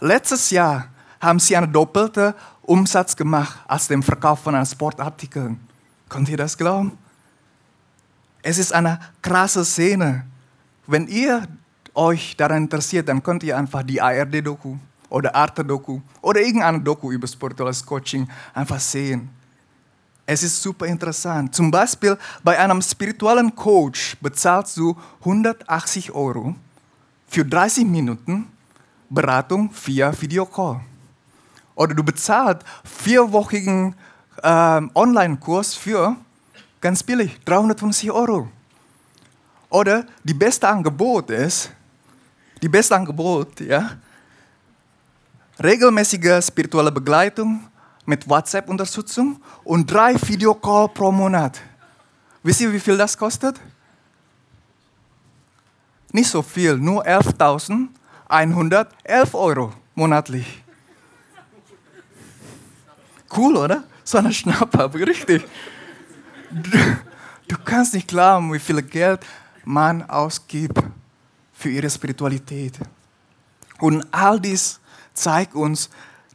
Letztes 0.00 0.50
Jahr 0.50 0.88
haben 1.20 1.40
sie 1.40 1.56
einen 1.56 1.72
doppelten 1.72 2.34
Umsatz 2.62 3.16
gemacht 3.16 3.58
als 3.66 3.88
den 3.88 4.02
Verkauf 4.02 4.40
von 4.40 4.64
Sportartikeln. 4.64 5.58
Könnt 6.08 6.28
ihr 6.28 6.36
das 6.36 6.56
glauben? 6.56 6.96
Es 8.42 8.58
ist 8.58 8.72
eine 8.72 9.00
krasse 9.20 9.64
Szene. 9.64 10.24
Wenn 10.86 11.06
ihr 11.08 11.46
euch 11.98 12.36
daran 12.36 12.62
interessiert, 12.62 13.08
dann 13.08 13.22
könnt 13.22 13.42
ihr 13.42 13.58
einfach 13.58 13.82
die 13.82 14.00
ARD-Doku 14.00 14.76
oder 15.10 15.34
Arte-Doku 15.34 16.00
oder 16.22 16.40
irgendeine 16.40 16.80
Doku 16.80 17.10
über 17.10 17.26
spirituelles 17.26 17.84
Coaching 17.84 18.28
einfach 18.54 18.78
sehen. 18.78 19.28
Es 20.24 20.42
ist 20.42 20.62
super 20.62 20.86
interessant. 20.86 21.54
Zum 21.54 21.70
Beispiel 21.70 22.16
bei 22.44 22.58
einem 22.58 22.82
spirituellen 22.82 23.54
Coach 23.54 24.16
bezahlst 24.20 24.76
du 24.76 24.96
180 25.20 26.12
Euro 26.12 26.54
für 27.26 27.44
30 27.44 27.84
Minuten 27.86 28.46
Beratung 29.10 29.70
via 29.84 30.12
Videocall. 30.20 30.80
Oder 31.74 31.94
du 31.94 32.04
bezahlst 32.04 32.62
vierwöchigen 32.84 33.94
äh, 34.42 34.80
Online-Kurs 34.94 35.74
für 35.74 36.16
ganz 36.80 37.02
billig, 37.02 37.40
350 37.44 38.12
Euro. 38.12 38.48
Oder 39.70 40.06
die 40.24 40.34
beste 40.34 40.68
Angebot 40.68 41.30
ist, 41.30 41.70
die 42.60 42.68
beste 42.68 42.94
Angebot, 42.94 43.60
ja, 43.60 43.90
regelmäßige 45.62 46.44
spirituelle 46.44 46.92
Begleitung 46.92 47.68
mit 48.06 48.28
WhatsApp-Unterstützung 48.28 49.40
und 49.64 49.90
drei 49.90 50.14
Videocall 50.14 50.88
pro 50.88 51.12
Monat. 51.12 51.60
Wisst 52.42 52.60
ihr, 52.60 52.72
wie 52.72 52.80
viel 52.80 52.96
das 52.96 53.16
kostet? 53.16 53.60
Nicht 56.12 56.30
so 56.30 56.42
viel, 56.42 56.76
nur 56.76 57.04
11.000 57.04 57.88
111 58.28 59.34
Euro 59.34 59.72
monatlich. 59.94 60.62
Cool, 63.34 63.56
oder? 63.56 63.84
So 64.04 64.18
eine 64.18 64.32
Schnapper, 64.32 64.92
richtig. 64.94 65.44
Du 66.50 67.56
kannst 67.64 67.94
nicht 67.94 68.08
glauben, 68.08 68.52
wie 68.52 68.58
viel 68.58 68.82
Geld 68.82 69.20
man 69.64 70.08
ausgibt 70.08 70.78
für 71.58 71.70
ihre 71.70 71.90
Spiritualität. 71.90 72.78
Und 73.80 74.06
all 74.12 74.38
dies 74.38 74.78
zeigt 75.12 75.54
uns, 75.54 75.90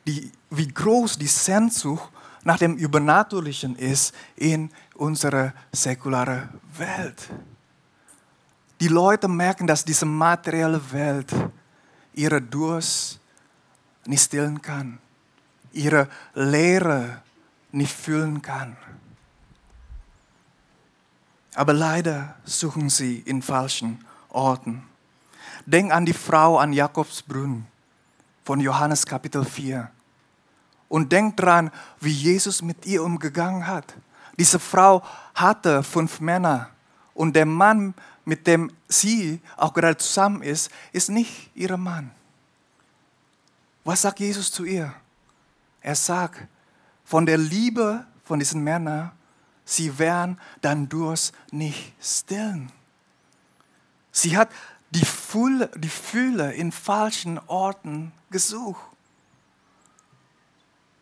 die, 0.05 0.29
wie 0.49 0.67
groß 0.67 1.17
die 1.17 1.27
Sehnsucht 1.27 2.09
nach 2.43 2.57
dem 2.57 2.75
Übernatürlichen 2.75 3.77
ist 3.77 4.13
in 4.35 4.69
unserer 4.95 5.53
säkularen 5.71 6.49
Welt. 6.77 7.29
Die 8.81 8.89
Leute 8.89 9.29
merken, 9.29 9.65
dass 9.65 9.85
diese 9.85 10.05
materielle 10.05 10.91
Welt 10.91 11.33
ihre 12.13 12.41
Durst 12.41 13.21
nicht 14.05 14.23
stillen 14.23 14.61
kann, 14.61 14.99
ihre 15.71 16.09
Leere 16.33 17.21
nicht 17.71 17.93
füllen 17.93 18.41
kann. 18.41 18.75
Aber 21.55 21.71
leider 21.71 22.35
suchen 22.43 22.89
sie 22.89 23.19
in 23.19 23.41
falschen 23.41 24.03
Orten. 24.27 24.83
Denk 25.65 25.91
an 25.91 26.05
die 26.05 26.13
Frau 26.13 26.57
an 26.57 26.73
Jakobsbrunn 26.73 27.65
von 28.43 28.59
Johannes 28.59 29.05
Kapitel 29.05 29.45
4. 29.45 29.89
Und 30.89 31.11
denk 31.11 31.37
dran, 31.37 31.71
wie 31.99 32.11
Jesus 32.11 32.61
mit 32.61 32.85
ihr 32.85 33.03
umgegangen 33.03 33.65
hat. 33.65 33.93
Diese 34.37 34.59
Frau 34.59 35.03
hatte 35.33 35.83
fünf 35.83 36.19
Männer 36.19 36.69
und 37.13 37.35
der 37.35 37.45
Mann, 37.45 37.93
mit 38.25 38.47
dem 38.47 38.71
sie 38.87 39.41
auch 39.57 39.73
gerade 39.73 39.97
zusammen 39.97 40.41
ist, 40.41 40.71
ist 40.91 41.09
nicht 41.09 41.51
ihr 41.55 41.77
Mann. 41.77 42.11
Was 43.83 44.01
sagt 44.01 44.19
Jesus 44.19 44.51
zu 44.51 44.65
ihr? 44.65 44.93
Er 45.81 45.95
sagt, 45.95 46.47
von 47.03 47.25
der 47.25 47.37
Liebe 47.37 48.05
von 48.23 48.39
diesen 48.39 48.63
Männern, 48.63 49.11
sie 49.65 49.97
werden 49.99 50.39
dann 50.61 50.87
Durst 50.87 51.33
nicht 51.51 51.93
stillen. 52.01 52.71
Sie 54.11 54.37
hat 54.37 54.49
die 54.93 55.05
Fülle, 55.05 55.69
die 55.75 55.89
Fülle 55.89 56.53
in 56.53 56.71
falschen 56.71 57.39
Orten 57.47 58.11
gesucht. 58.29 58.81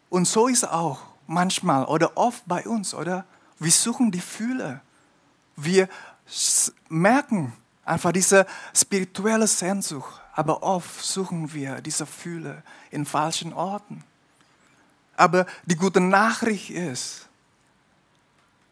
Und 0.09 0.27
so 0.27 0.47
ist 0.47 0.63
es 0.63 0.69
auch 0.69 0.99
manchmal 1.27 1.85
oder 1.85 2.17
oft 2.17 2.43
bei 2.45 2.65
uns, 2.65 2.93
oder? 2.93 3.25
Wir 3.59 3.71
suchen 3.71 4.11
die 4.11 4.21
Fülle. 4.21 4.81
Wir 5.55 5.87
merken 6.89 7.53
einfach 7.85 8.11
diese 8.11 8.45
spirituelle 8.73 9.47
Sehnsucht, 9.47 10.21
aber 10.33 10.63
oft 10.63 11.03
suchen 11.03 11.53
wir 11.53 11.81
diese 11.81 12.05
Fülle 12.05 12.63
in 12.89 13.05
falschen 13.05 13.53
Orten. 13.53 14.03
Aber 15.17 15.45
die 15.65 15.75
gute 15.75 15.99
Nachricht 15.99 16.69
ist, 16.69 17.27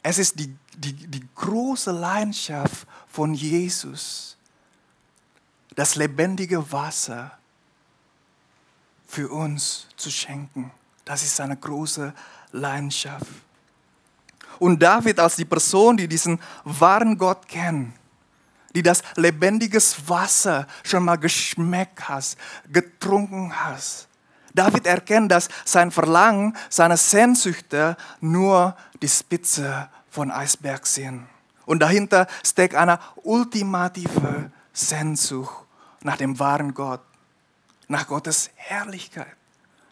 es 0.01 0.17
ist 0.17 0.39
die, 0.39 0.55
die, 0.77 0.93
die 0.93 1.27
große 1.35 1.91
Leidenschaft 1.91 2.87
von 3.07 3.33
Jesus, 3.33 4.37
das 5.75 5.95
lebendige 5.95 6.71
Wasser 6.71 7.31
für 9.07 9.29
uns 9.29 9.87
zu 9.95 10.11
schenken. 10.11 10.71
Das 11.05 11.23
ist 11.23 11.35
seine 11.35 11.57
große 11.57 12.13
Leidenschaft. 12.51 13.25
Und 14.59 14.81
David 14.81 15.19
als 15.19 15.37
die 15.37 15.45
Person, 15.45 15.97
die 15.97 16.07
diesen 16.07 16.39
wahren 16.63 17.17
Gott 17.17 17.47
kennt, 17.47 17.93
die 18.75 18.83
das 18.83 19.01
lebendige 19.15 19.79
Wasser 20.05 20.67
schon 20.83 21.05
mal 21.05 21.15
geschmeckt 21.15 22.07
hat, 22.07 22.35
getrunken 22.71 23.53
hat. 23.53 24.07
David 24.53 24.85
erkennt, 24.85 25.31
dass 25.31 25.47
sein 25.65 25.91
Verlangen, 25.91 26.55
seine 26.69 26.97
Sehnsüchte 26.97 27.95
nur 28.19 28.75
die 29.01 29.07
Spitze 29.07 29.89
von 30.11 30.29
Eisberg 30.29 30.85
sind. 30.85 31.25
Und 31.65 31.79
dahinter 31.79 32.27
steckt 32.43 32.75
eine 32.75 32.99
ultimative 33.23 34.51
Sehnsucht 34.73 35.68
nach 36.01 36.17
dem 36.17 36.39
wahren 36.39 36.73
Gott, 36.73 37.01
nach 37.87 38.07
Gottes 38.07 38.49
Herrlichkeit, 38.55 39.35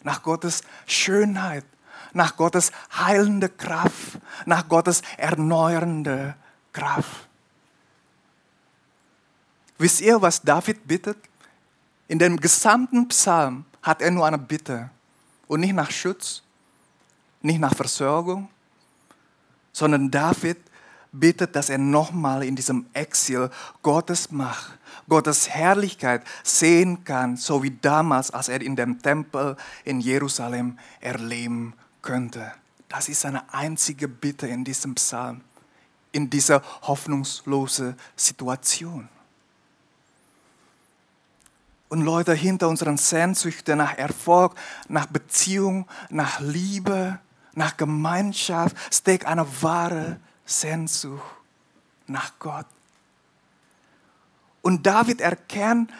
nach 0.03 0.23
Gottes 0.23 0.61
Schönheit, 0.85 1.65
nach 2.13 2.37
Gottes 2.37 2.71
heilende 2.95 3.49
Kraft, 3.49 4.19
nach 4.45 4.67
Gottes 4.67 5.01
erneuernde 5.17 6.35
Kraft. 6.73 7.27
Wisst 9.77 10.01
ihr, 10.01 10.21
was 10.21 10.41
David 10.41 10.87
bittet? 10.87 11.17
In 12.07 12.19
dem 12.19 12.37
gesamten 12.37 13.07
Psalm 13.09 13.65
hat 13.83 14.01
er 14.01 14.11
nur 14.11 14.25
eine 14.25 14.37
Bitte 14.37 14.89
und 15.47 15.59
nicht 15.59 15.73
nach 15.73 15.91
Schutz, 15.91 16.41
nicht 17.41 17.59
nach 17.59 17.75
Versorgung, 17.75 18.49
sondern 19.71 20.09
David 20.09 20.57
bittet, 21.11 21.55
dass 21.55 21.69
er 21.69 21.77
nochmal 21.77 22.43
in 22.43 22.55
diesem 22.55 22.85
Exil 22.93 23.49
Gottes 23.81 24.31
Macht, 24.31 24.77
Gottes 25.09 25.49
Herrlichkeit 25.49 26.23
sehen 26.43 27.03
kann, 27.03 27.37
so 27.37 27.63
wie 27.63 27.71
damals, 27.71 28.31
als 28.31 28.49
er 28.49 28.61
in 28.61 28.75
dem 28.75 29.01
Tempel 29.01 29.55
in 29.83 29.99
Jerusalem 29.99 30.77
erleben 30.99 31.73
könnte. 32.01 32.51
Das 32.89 33.09
ist 33.09 33.21
seine 33.21 33.53
einzige 33.53 34.07
Bitte 34.07 34.47
in 34.47 34.63
diesem 34.63 34.95
Psalm, 34.95 35.41
in 36.11 36.29
dieser 36.29 36.61
hoffnungslosen 36.83 37.95
Situation. 38.15 39.09
Und 41.89 42.01
Leute, 42.01 42.33
hinter 42.33 42.67
unseren 42.67 42.97
Sehnsüchten 42.97 43.77
nach 43.77 43.97
Erfolg, 43.97 44.55
nach 44.89 45.05
Beziehung, 45.05 45.87
nach 46.09 46.39
Liebe, 46.41 47.19
nach 47.53 47.77
Gemeinschaft 47.77 48.75
steckt 48.93 49.25
eine 49.25 49.47
wahre 49.61 50.19
Sehnsucht 50.47 51.21
nach 52.07 52.31
Gott. 52.39 52.65
Und 54.63 54.85
David 54.85 55.21
erkennt 55.21 55.91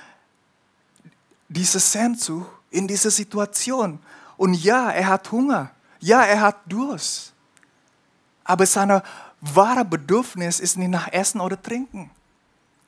diese 1.48 1.80
Sehnsucht 1.80 2.50
in 2.72 2.88
dieser 2.88 3.12
Situation. 3.12 4.00
Und 4.36 4.56
ja, 4.56 4.90
er 4.90 5.08
hat 5.08 5.32
Hunger. 5.32 5.70
Ja, 6.00 6.24
er 6.24 6.42
hat 6.42 6.58
Durst. 6.66 7.34
Aber 8.44 8.66
sein 8.66 9.02
wahre 9.42 9.86
Bedürfnis 9.86 10.60
ist 10.60 10.78
nicht 10.78 10.90
nach 10.90 11.12
Essen 11.12 11.40
oder 11.40 11.62
Trinken, 11.62 12.10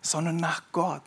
sondern 0.02 0.38
nach 0.38 0.64
Gott 0.72 1.04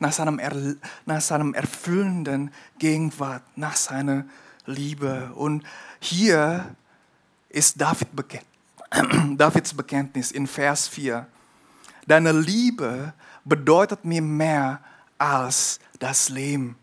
nach 0.00 0.12
seinem, 0.12 0.38
er, 0.38 0.76
nach 1.04 1.20
seinem 1.20 1.54
erfüllenden 1.54 2.52
Gegenwart, 2.78 3.42
nach 3.56 3.76
seiner 3.76 4.24
Liebe. 4.66 5.32
Und 5.34 5.64
hier 6.00 6.74
ist 7.48 7.80
David 7.80 8.14
bekennt, 8.14 8.46
Davids 9.36 9.74
Bekenntnis 9.74 10.30
in 10.30 10.46
Vers 10.46 10.88
4. 10.88 11.26
Deine 12.06 12.32
Liebe 12.32 13.12
bedeutet 13.44 14.04
mir 14.04 14.22
mehr 14.22 14.80
als 15.18 15.80
das 15.98 16.28
Leben. 16.28 16.76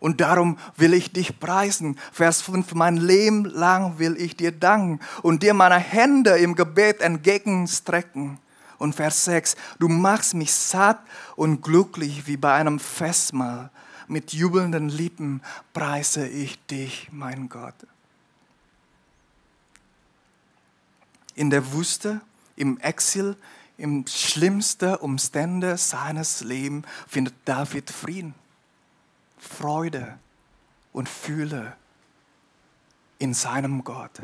Und 0.00 0.20
darum 0.20 0.58
will 0.76 0.94
ich 0.94 1.12
dich 1.12 1.38
preisen. 1.38 1.96
Vers 2.10 2.42
5, 2.42 2.74
mein 2.74 2.96
Leben 2.96 3.44
lang 3.44 3.98
will 3.98 4.16
ich 4.16 4.36
dir 4.36 4.50
danken 4.50 4.98
und 5.22 5.44
dir 5.44 5.54
meine 5.54 5.78
Hände 5.78 6.30
im 6.38 6.56
Gebet 6.56 7.00
entgegenstrecken. 7.00 8.38
Und 8.78 8.96
Vers 8.96 9.26
6, 9.26 9.54
du 9.78 9.88
machst 9.88 10.34
mich 10.34 10.52
satt 10.52 10.98
und 11.36 11.62
glücklich 11.62 12.26
wie 12.26 12.36
bei 12.36 12.52
einem 12.54 12.80
Festmahl. 12.80 13.70
Mit 14.08 14.32
jubelnden 14.32 14.88
Lippen 14.88 15.40
preise 15.72 16.26
ich 16.26 16.58
dich, 16.66 17.08
mein 17.12 17.48
Gott. 17.48 17.76
In 21.34 21.50
der 21.50 21.72
Wüste, 21.72 22.20
im 22.56 22.78
Exil, 22.80 23.36
im 23.78 24.06
schlimmsten 24.06 24.94
Umstände 24.96 25.76
seines 25.76 26.42
Lebens 26.42 26.86
findet 27.08 27.34
David 27.44 27.90
Frieden, 27.90 28.34
Freude 29.38 30.18
und 30.92 31.08
Fühle 31.08 31.76
in 33.18 33.34
seinem 33.34 33.82
Gott. 33.82 34.20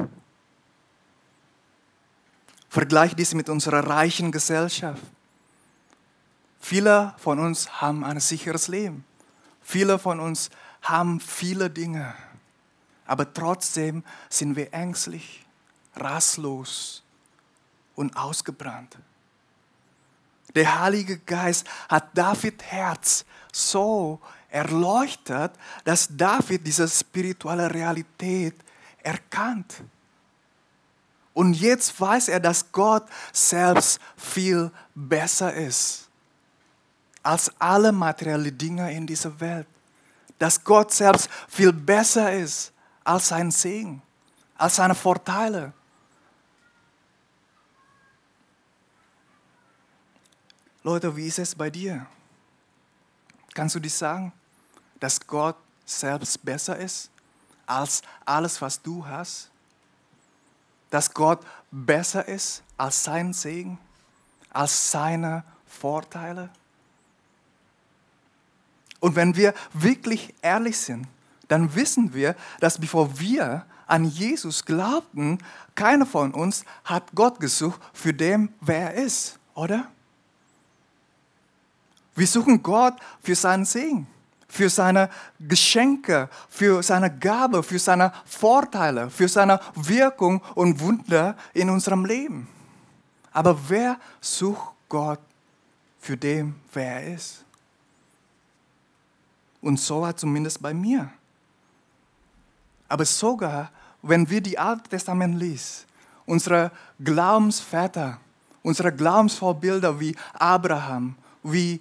Vergleich 2.69 3.17
dies 3.17 3.35
mit 3.35 3.49
unserer 3.49 3.87
reichen 3.87 4.31
Gesellschaft. 4.31 5.03
Viele 6.61 7.15
von 7.17 7.39
uns 7.39 7.81
haben 7.81 8.05
ein 8.05 8.21
sicheres 8.21 8.69
Leben. 8.69 9.05
Viele 9.63 9.99
von 9.99 10.21
uns 10.21 10.51
haben 10.83 11.21
viele 11.21 11.71
Dinge. 11.71 12.15
Aber 13.07 13.33
trotzdem 13.33 14.05
sind 14.29 14.55
wir 14.57 14.75
ängstlich, 14.75 15.47
rastlos 16.01 17.03
und 17.95 18.17
ausgebrannt. 18.17 18.97
Der 20.55 20.81
Heilige 20.81 21.19
Geist 21.19 21.67
hat 21.89 22.17
David 22.17 22.63
Herz 22.63 23.25
so 23.53 24.21
erleuchtet, 24.49 25.53
dass 25.85 26.09
David 26.11 26.67
diese 26.67 26.89
spirituelle 26.89 27.73
Realität 27.73 28.55
erkannt. 29.03 29.83
Und 31.35 31.55
jetzt 31.55 32.01
weiß 32.01 32.29
er, 32.29 32.41
dass 32.41 32.73
Gott 32.73 33.07
selbst 33.33 34.01
viel 34.17 34.71
besser 34.95 35.53
ist 35.53 36.09
als 37.23 37.53
alle 37.61 37.93
materiellen 37.93 38.57
Dinge 38.57 38.93
in 38.93 39.07
dieser 39.07 39.39
Welt. 39.39 39.67
dass 40.39 40.63
Gott 40.63 40.93
selbst 40.93 41.29
viel 41.49 41.73
besser 41.73 42.33
ist 42.33 42.73
als 43.05 43.29
sein 43.29 43.51
Segen, 43.51 44.03
als 44.57 44.77
seine 44.77 44.95
Vorteile. 44.95 45.73
Leute, 50.85 51.17
wie 51.17 51.27
ist 51.27 51.39
es 51.39 51.55
bei 51.55 51.71
dir? 51.71 52.07
Kannst 53.55 53.75
du 53.75 53.81
dich 53.81 53.95
sagen, 53.95 54.33
dass 55.01 55.27
Gott 55.27 55.57
selbst 55.85 56.45
besser 56.45 56.77
ist 56.77 57.11
als 57.67 58.03
alles, 58.25 58.61
was 58.63 58.81
du 58.81 59.05
hast? 59.05 59.51
Dass 60.91 61.13
Gott 61.13 61.41
besser 61.71 62.27
ist 62.27 62.63
als 62.77 63.03
sein 63.03 63.33
Segen, 63.33 63.79
als 64.51 64.91
seine 64.91 65.43
Vorteile? 65.67 66.51
Und 69.01 69.17
wenn 69.17 69.37
wir 69.37 69.55
wirklich 69.73 70.35
ehrlich 70.43 70.79
sind, 70.79 71.07
dann 71.49 71.75
wissen 71.75 72.15
wir, 72.15 72.37
dass 72.61 72.79
bevor 72.79 73.19
wir 73.19 73.65
an 73.87 74.05
Jesus 74.05 74.65
glaubten, 74.65 75.39
keiner 75.75 76.07
von 76.07 76.33
uns 76.35 76.65
hat 76.85 77.05
Gott 77.15 77.41
gesucht 77.41 77.81
für 77.93 78.13
dem, 78.13 78.53
wer 78.61 78.95
er 78.95 79.05
ist, 79.05 79.39
oder? 79.55 79.89
Wir 82.19 82.27
suchen 82.27 82.61
Gott 82.61 82.95
für 83.23 83.37
seinen 83.37 83.65
Segen, 83.65 84.09
für 84.49 84.69
seine 84.69 85.09
Geschenke, 85.39 86.29
für 86.49 86.83
seine 86.83 87.17
Gabe, 87.17 87.63
für 87.63 87.79
seine 87.79 88.13
Vorteile, 88.25 89.09
für 89.09 89.29
seine 89.29 89.61
Wirkung 89.77 90.43
und 90.57 90.81
Wunder 90.81 91.37
in 91.55 91.71
unserem 91.71 92.05
Leben. 92.05 92.49
Aber 93.31 93.57
wer 93.69 94.01
sucht 94.21 94.75
Gott 94.89 95.21
für 96.01 96.17
dem, 96.17 96.57
wer 96.73 97.03
er 97.03 97.15
ist? 97.15 97.45
Und 99.61 99.79
so 99.79 100.01
war 100.01 100.17
zumindest 100.17 100.61
bei 100.61 100.75
mir. 100.75 101.09
Aber 102.89 103.05
sogar, 103.05 103.71
wenn 104.03 104.29
wir 104.29 104.41
die 104.41 104.59
Alte 104.59 104.89
Testament 104.89 105.39
lesen, 105.39 105.85
unsere 106.27 106.73
Glaubensväter, 106.99 108.19
unsere 108.65 108.93
Glaubensvorbilder 108.93 110.01
wie 110.01 110.17
Abraham, 110.35 111.15
wie 111.45 111.81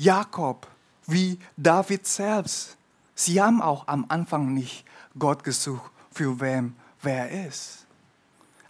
Jakob, 0.00 0.66
wie 1.06 1.38
David 1.58 2.06
selbst, 2.06 2.78
sie 3.14 3.38
haben 3.38 3.60
auch 3.60 3.86
am 3.86 4.06
Anfang 4.08 4.54
nicht 4.54 4.86
Gott 5.18 5.44
gesucht, 5.44 5.92
für 6.10 6.40
wem 6.40 6.74
wer 7.02 7.46
ist. 7.46 7.84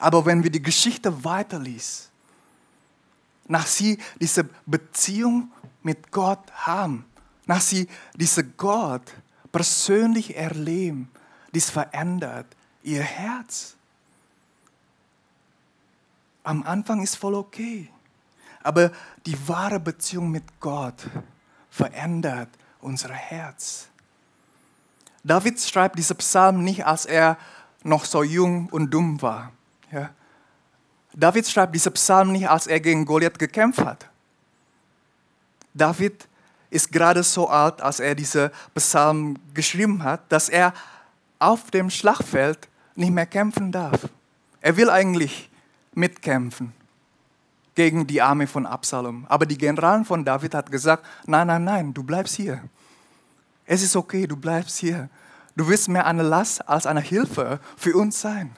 Aber 0.00 0.26
wenn 0.26 0.42
wir 0.42 0.50
die 0.50 0.62
Geschichte 0.62 1.22
weiterlesen, 1.22 2.06
nach 3.46 3.68
sie 3.68 3.98
diese 4.20 4.48
Beziehung 4.66 5.52
mit 5.84 6.10
Gott 6.10 6.50
haben, 6.52 7.04
nach 7.46 7.60
sie 7.60 7.86
diese 8.16 8.42
Gott 8.42 9.12
persönlich 9.52 10.36
erleben, 10.36 11.12
dies 11.54 11.70
verändert 11.70 12.46
ihr 12.82 13.02
Herz. 13.02 13.76
Am 16.42 16.64
Anfang 16.64 17.02
ist 17.02 17.14
voll 17.14 17.36
okay. 17.36 17.88
Aber 18.62 18.90
die 19.26 19.48
wahre 19.48 19.80
Beziehung 19.80 20.30
mit 20.30 20.44
Gott 20.60 21.06
verändert 21.70 22.48
unser 22.80 23.10
Herz. 23.10 23.88
David 25.22 25.60
schreibt 25.60 25.98
diesen 25.98 26.16
Psalm 26.16 26.64
nicht, 26.64 26.84
als 26.84 27.06
er 27.06 27.36
noch 27.82 28.04
so 28.04 28.22
jung 28.22 28.68
und 28.70 28.90
dumm 28.90 29.20
war. 29.22 29.52
Ja. 29.92 30.10
David 31.12 31.48
schreibt 31.48 31.74
diesen 31.74 31.92
Psalm 31.92 32.32
nicht, 32.32 32.48
als 32.48 32.66
er 32.66 32.80
gegen 32.80 33.04
Goliath 33.04 33.38
gekämpft 33.38 33.84
hat. 33.84 34.08
David 35.74 36.28
ist 36.70 36.90
gerade 36.92 37.22
so 37.22 37.48
alt, 37.48 37.80
als 37.80 38.00
er 38.00 38.14
diesen 38.14 38.50
Psalm 38.74 39.36
geschrieben 39.54 40.02
hat, 40.02 40.20
dass 40.30 40.48
er 40.48 40.72
auf 41.38 41.70
dem 41.70 41.90
Schlachtfeld 41.90 42.68
nicht 42.94 43.10
mehr 43.10 43.26
kämpfen 43.26 43.72
darf. 43.72 44.08
Er 44.60 44.76
will 44.76 44.90
eigentlich 44.90 45.50
mitkämpfen 45.94 46.72
gegen 47.80 48.06
die 48.06 48.20
Armee 48.20 48.46
von 48.46 48.66
Absalom. 48.66 49.24
Aber 49.30 49.46
die 49.46 49.56
General 49.56 50.04
von 50.04 50.22
David 50.22 50.54
hat 50.54 50.70
gesagt, 50.70 51.02
nein, 51.24 51.46
nein, 51.46 51.64
nein, 51.64 51.94
du 51.94 52.02
bleibst 52.02 52.36
hier. 52.36 52.62
Es 53.64 53.82
ist 53.82 53.96
okay, 53.96 54.26
du 54.26 54.36
bleibst 54.36 54.76
hier. 54.76 55.08
Du 55.56 55.66
wirst 55.66 55.88
mehr 55.88 56.04
eine 56.04 56.22
Last 56.22 56.68
als 56.68 56.84
eine 56.84 57.00
Hilfe 57.00 57.58
für 57.78 57.96
uns 57.96 58.20
sein. 58.20 58.54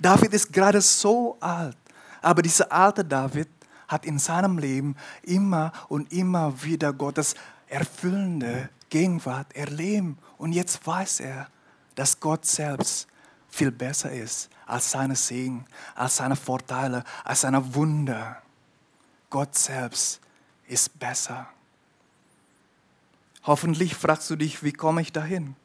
David 0.00 0.34
ist 0.34 0.52
gerade 0.52 0.80
so 0.80 1.36
alt, 1.38 1.76
aber 2.20 2.42
dieser 2.42 2.72
alte 2.72 3.04
David 3.04 3.48
hat 3.86 4.04
in 4.04 4.18
seinem 4.18 4.58
Leben 4.58 4.96
immer 5.22 5.70
und 5.86 6.12
immer 6.12 6.64
wieder 6.64 6.92
Gottes 6.92 7.36
erfüllende 7.68 8.70
Gegenwart 8.90 9.54
erlebt. 9.54 10.18
Und 10.36 10.50
jetzt 10.50 10.84
weiß 10.84 11.20
er, 11.20 11.46
dass 11.94 12.18
Gott 12.18 12.44
selbst 12.44 13.06
viel 13.48 13.70
besser 13.70 14.10
ist 14.10 14.50
als 14.72 14.90
seine 14.90 15.16
Segen, 15.16 15.66
als 15.94 16.16
seine 16.16 16.34
Vorteile, 16.34 17.04
als 17.24 17.42
seine 17.42 17.74
Wunder. 17.74 18.40
Gott 19.28 19.54
selbst 19.54 20.18
ist 20.66 20.98
besser. 20.98 21.46
Hoffentlich 23.44 23.94
fragst 23.94 24.30
du 24.30 24.36
dich, 24.36 24.62
wie 24.62 24.72
komme 24.72 25.02
ich 25.02 25.12
dahin? 25.12 25.56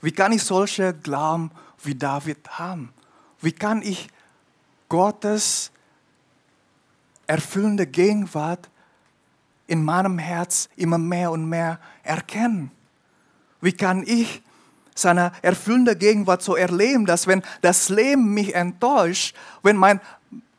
Wie 0.00 0.12
kann 0.12 0.30
ich 0.30 0.44
solche 0.44 0.94
Glauben 0.94 1.50
wie 1.82 1.96
David 1.96 2.48
haben? 2.58 2.92
Wie 3.40 3.50
kann 3.50 3.82
ich 3.82 4.08
Gottes 4.88 5.72
erfüllende 7.26 7.88
Gegenwart 7.88 8.70
in 9.66 9.84
meinem 9.84 10.18
Herz 10.18 10.68
immer 10.76 10.98
mehr 10.98 11.32
und 11.32 11.48
mehr 11.48 11.80
erkennen? 12.04 12.70
Wie 13.60 13.72
kann 13.72 14.04
ich 14.06 14.42
seine 14.98 15.32
erfüllende 15.42 15.96
Gegenwart 15.96 16.42
so 16.42 16.56
erleben, 16.56 17.06
dass 17.06 17.26
wenn 17.26 17.42
das 17.62 17.88
Leben 17.88 18.34
mich 18.34 18.54
enttäuscht, 18.54 19.34
wenn 19.62 19.76
mein 19.76 20.00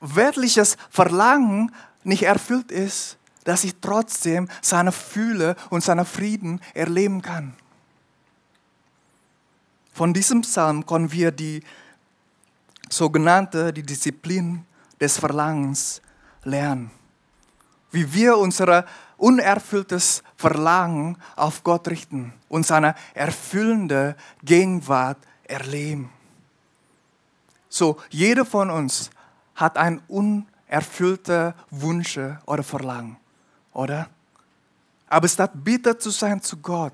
weltliches 0.01 0.77
Verlangen 0.89 1.71
nicht 2.03 2.23
erfüllt 2.23 2.71
ist, 2.71 3.17
dass 3.43 3.63
ich 3.63 3.75
trotzdem 3.81 4.47
seine 4.61 4.91
Fühle 4.91 5.55
und 5.69 5.83
seinen 5.83 6.05
Frieden 6.05 6.61
erleben 6.73 7.21
kann. 7.21 7.53
Von 9.93 10.13
diesem 10.13 10.41
Psalm 10.41 10.85
können 10.85 11.11
wir 11.11 11.31
die 11.31 11.61
sogenannte 12.89 13.73
die 13.73 13.83
Disziplin 13.83 14.65
des 14.99 15.17
Verlangens 15.17 16.01
lernen. 16.43 16.91
Wie 17.91 18.13
wir 18.13 18.37
unser 18.37 18.85
unerfülltes 19.17 20.23
Verlangen 20.39 21.17
auf 21.35 21.65
Gott 21.65 21.89
richten 21.89 22.31
und 22.47 22.65
seine 22.65 22.95
erfüllende 23.13 24.15
Gegenwart 24.41 25.17
erleben. 25.43 26.09
So, 27.67 27.97
jeder 28.09 28.45
von 28.45 28.69
uns 28.69 29.09
hat 29.53 29.77
ein 29.77 30.01
unerfüllter 30.07 31.55
Wunsch 31.71 32.17
oder 32.45 32.63
Verlangen, 32.63 33.17
oder? 33.73 34.07
Aber 35.09 35.27
statt 35.27 35.51
bitter 35.55 35.99
zu 35.99 36.09
sein 36.09 36.41
zu 36.41 36.55
Gott, 36.55 36.93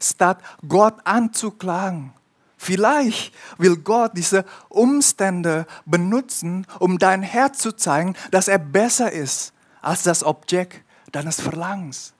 statt 0.00 0.38
Gott 0.66 0.96
anzuklagen, 1.04 2.12
Vielleicht 2.56 3.34
will 3.58 3.76
Gott 3.76 4.12
diese 4.14 4.44
Umstände 4.68 5.66
benutzen, 5.84 6.64
um 6.78 6.96
dein 6.96 7.20
Herz 7.22 7.58
zu 7.58 7.72
zeigen, 7.72 8.14
dass 8.30 8.46
er 8.46 8.58
besser 8.58 9.10
ist 9.10 9.52
als 9.80 10.04
das 10.04 10.22
Objekt 10.22 10.80
deines 11.10 11.40
Verlangens. 11.40 12.14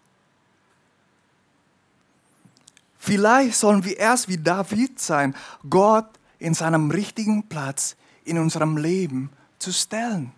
Vielleicht 3.05 3.57
sollen 3.57 3.85
wir 3.85 3.99
erst 3.99 4.29
wie 4.29 4.38
David 4.38 5.01
sein, 5.01 5.35
Gott 5.69 6.07
in 6.38 6.55
seinem 6.55 6.91
richtigen 6.91 7.49
Platz 7.49 7.97
in 8.25 8.38
unserem 8.38 8.77
Leben 8.77 9.31
zu 9.59 9.73
stellen. 9.73 10.31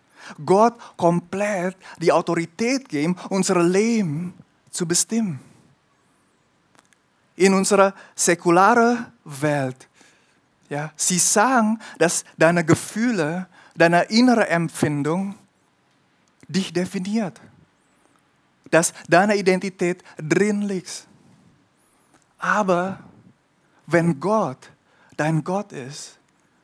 Gott 0.46 0.74
komplett 0.96 1.76
die 2.00 2.10
Autorität 2.10 2.88
geben, 2.88 3.16
unser 3.28 3.62
Leben 3.62 4.32
zu 4.70 4.88
bestimmen. 4.88 5.40
In 7.36 7.52
unserer 7.52 7.92
säkularen 8.14 9.06
Welt 9.24 9.88
ja, 10.70 10.90
sie 10.96 11.18
sagen, 11.18 11.78
dass 11.98 12.24
deine 12.38 12.64
Gefühle, 12.64 13.46
deine 13.76 14.04
innere 14.04 14.48
Empfindung 14.48 15.34
dich 16.48 16.72
definiert. 16.72 17.40
Dass 18.70 18.92
deine 19.08 19.36
Identität 19.36 20.02
drin 20.16 20.62
liegt. 20.62 21.06
Aber 22.38 23.00
wenn 23.86 24.20
Gott 24.20 24.70
dein 25.16 25.44
Gott 25.44 25.72
ist, 25.72 26.18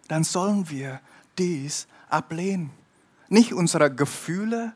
dann 0.08 0.24
sollen 0.24 0.68
wir 0.68 1.00
dies 1.38 1.86
ablehnen. 2.08 2.70
Nicht 3.28 3.52
unsere 3.54 3.94
Gefühle, 3.94 4.72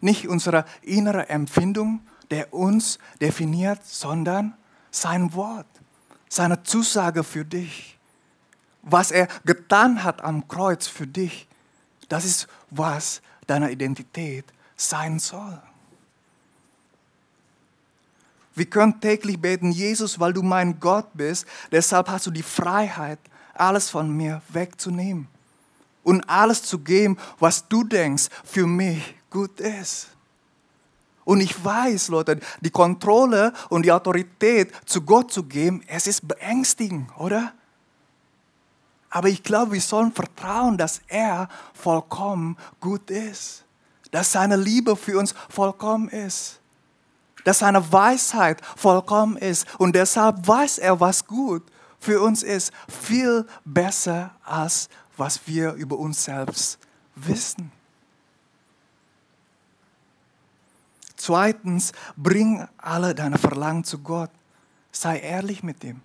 nicht 0.00 0.28
unsere 0.28 0.64
innere 0.82 1.28
Empfindung, 1.28 2.00
der 2.30 2.54
uns 2.54 2.98
definiert, 3.20 3.84
sondern 3.84 4.54
sein 4.90 5.34
Wort, 5.34 5.66
seine 6.28 6.62
Zusage 6.62 7.22
für 7.24 7.44
dich 7.44 7.98
was 8.90 9.10
er 9.10 9.28
getan 9.44 10.02
hat 10.02 10.22
am 10.22 10.48
Kreuz 10.48 10.86
für 10.86 11.06
dich, 11.06 11.46
das 12.08 12.24
ist, 12.24 12.48
was 12.70 13.20
deine 13.46 13.70
Identität 13.70 14.44
sein 14.76 15.18
soll. 15.18 15.60
Wir 18.58 18.66
können 18.66 19.00
täglich 19.00 19.40
beten, 19.40 19.70
Jesus, 19.70 20.18
weil 20.18 20.32
du 20.32 20.42
mein 20.42 20.78
Gott 20.80 21.06
bist, 21.14 21.46
deshalb 21.70 22.08
hast 22.08 22.26
du 22.26 22.30
die 22.30 22.42
Freiheit, 22.42 23.18
alles 23.54 23.88
von 23.90 24.10
mir 24.10 24.42
wegzunehmen 24.48 25.28
und 26.02 26.28
alles 26.28 26.62
zu 26.62 26.78
geben, 26.78 27.16
was 27.38 27.68
du 27.68 27.84
denkst, 27.84 28.28
für 28.44 28.66
mich 28.66 29.14
gut 29.30 29.60
ist. 29.60 30.08
Und 31.24 31.40
ich 31.40 31.62
weiß, 31.62 32.08
Leute, 32.08 32.40
die 32.60 32.70
Kontrolle 32.70 33.52
und 33.68 33.84
die 33.84 33.92
Autorität 33.92 34.72
zu 34.86 35.02
Gott 35.02 35.30
zu 35.30 35.42
geben, 35.42 35.82
es 35.86 36.06
ist 36.06 36.26
beängstigend, 36.26 37.10
oder? 37.18 37.52
Aber 39.10 39.28
ich 39.28 39.42
glaube, 39.42 39.72
wir 39.72 39.80
sollen 39.80 40.12
vertrauen, 40.12 40.78
dass 40.78 41.00
er 41.06 41.48
vollkommen 41.74 42.56
gut 42.80 43.10
ist. 43.10 43.64
Dass 44.10 44.32
seine 44.32 44.56
Liebe 44.56 44.96
für 44.96 45.18
uns 45.18 45.34
vollkommen 45.48 46.08
ist. 46.08 46.60
Dass 47.44 47.60
seine 47.60 47.92
Weisheit 47.92 48.60
vollkommen 48.76 49.36
ist. 49.36 49.66
Und 49.78 49.94
deshalb 49.94 50.46
weiß 50.46 50.78
er, 50.78 51.00
was 51.00 51.26
gut 51.26 51.62
für 52.00 52.20
uns 52.20 52.42
ist. 52.42 52.72
Viel 52.88 53.46
besser, 53.64 54.30
als 54.44 54.88
was 55.16 55.40
wir 55.46 55.72
über 55.72 55.98
uns 55.98 56.24
selbst 56.24 56.78
wissen. 57.14 57.72
Zweitens, 61.16 61.92
bring 62.16 62.66
alle 62.78 63.14
deine 63.14 63.38
Verlangen 63.38 63.84
zu 63.84 63.98
Gott. 63.98 64.30
Sei 64.92 65.18
ehrlich 65.18 65.62
mit 65.62 65.82
ihm. 65.84 66.00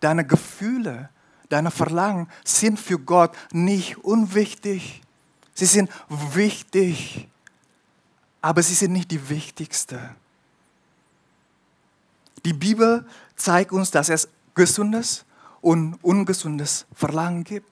Deine 0.00 0.26
Gefühle, 0.26 1.10
deine 1.50 1.70
Verlangen 1.70 2.26
sind 2.42 2.80
für 2.80 2.98
Gott 2.98 3.36
nicht 3.52 3.98
unwichtig. 3.98 5.02
Sie 5.54 5.66
sind 5.66 5.90
wichtig, 6.08 7.28
aber 8.40 8.62
sie 8.62 8.74
sind 8.74 8.92
nicht 8.92 9.10
die 9.10 9.28
wichtigste. 9.28 10.16
Die 12.44 12.52
Bibel 12.52 13.06
zeigt 13.36 13.72
uns, 13.72 13.90
dass 13.90 14.08
es 14.08 14.28
gesundes 14.54 15.24
und 15.60 15.94
ungesundes 16.02 16.86
Verlangen 16.94 17.44
gibt. 17.44 17.68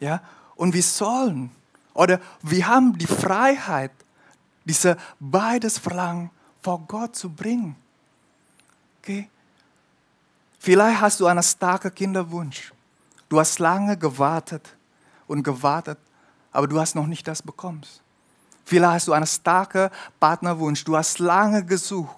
Ja? 0.00 0.22
Und 0.56 0.74
wir 0.74 0.82
sollen 0.82 1.50
oder 1.94 2.20
wir 2.42 2.66
haben 2.66 2.98
die 2.98 3.06
Freiheit, 3.06 3.92
diese 4.64 4.96
beides 5.20 5.78
Verlangen 5.78 6.30
vor 6.60 6.80
Gott 6.86 7.16
zu 7.16 7.30
bringen. 7.30 7.76
Okay? 9.00 9.28
Vielleicht 10.58 11.00
hast 11.00 11.20
du 11.20 11.26
einen 11.26 11.42
starken 11.42 11.94
Kinderwunsch. 11.94 12.72
Du 13.28 13.38
hast 13.38 13.58
lange 13.58 13.96
gewartet 13.96 14.76
und 15.26 15.42
gewartet, 15.42 15.98
aber 16.52 16.66
du 16.66 16.80
hast 16.80 16.94
noch 16.94 17.06
nicht 17.06 17.26
das 17.28 17.42
bekommen. 17.42 17.82
Vielleicht 18.64 18.94
hast 18.94 19.08
du 19.08 19.12
einen 19.12 19.26
starken 19.26 19.90
Partnerwunsch. 20.18 20.84
Du 20.84 20.96
hast 20.96 21.18
lange 21.18 21.64
gesucht 21.64 22.16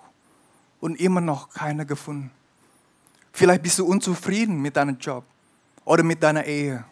und 0.81 1.01
immer 1.01 1.21
noch 1.21 1.51
keine 1.51 1.87
gefunden. 1.87 2.31
Vielleicht 3.33 3.63
bist 3.63 3.79
du 3.79 3.87
unzufrieden 3.87 4.61
mit 4.61 4.77
deinem 4.77 4.99
Job 4.99 5.25
oder 5.85 6.03
mit 6.03 6.23
deiner 6.23 6.45
Ehe. 6.45 6.85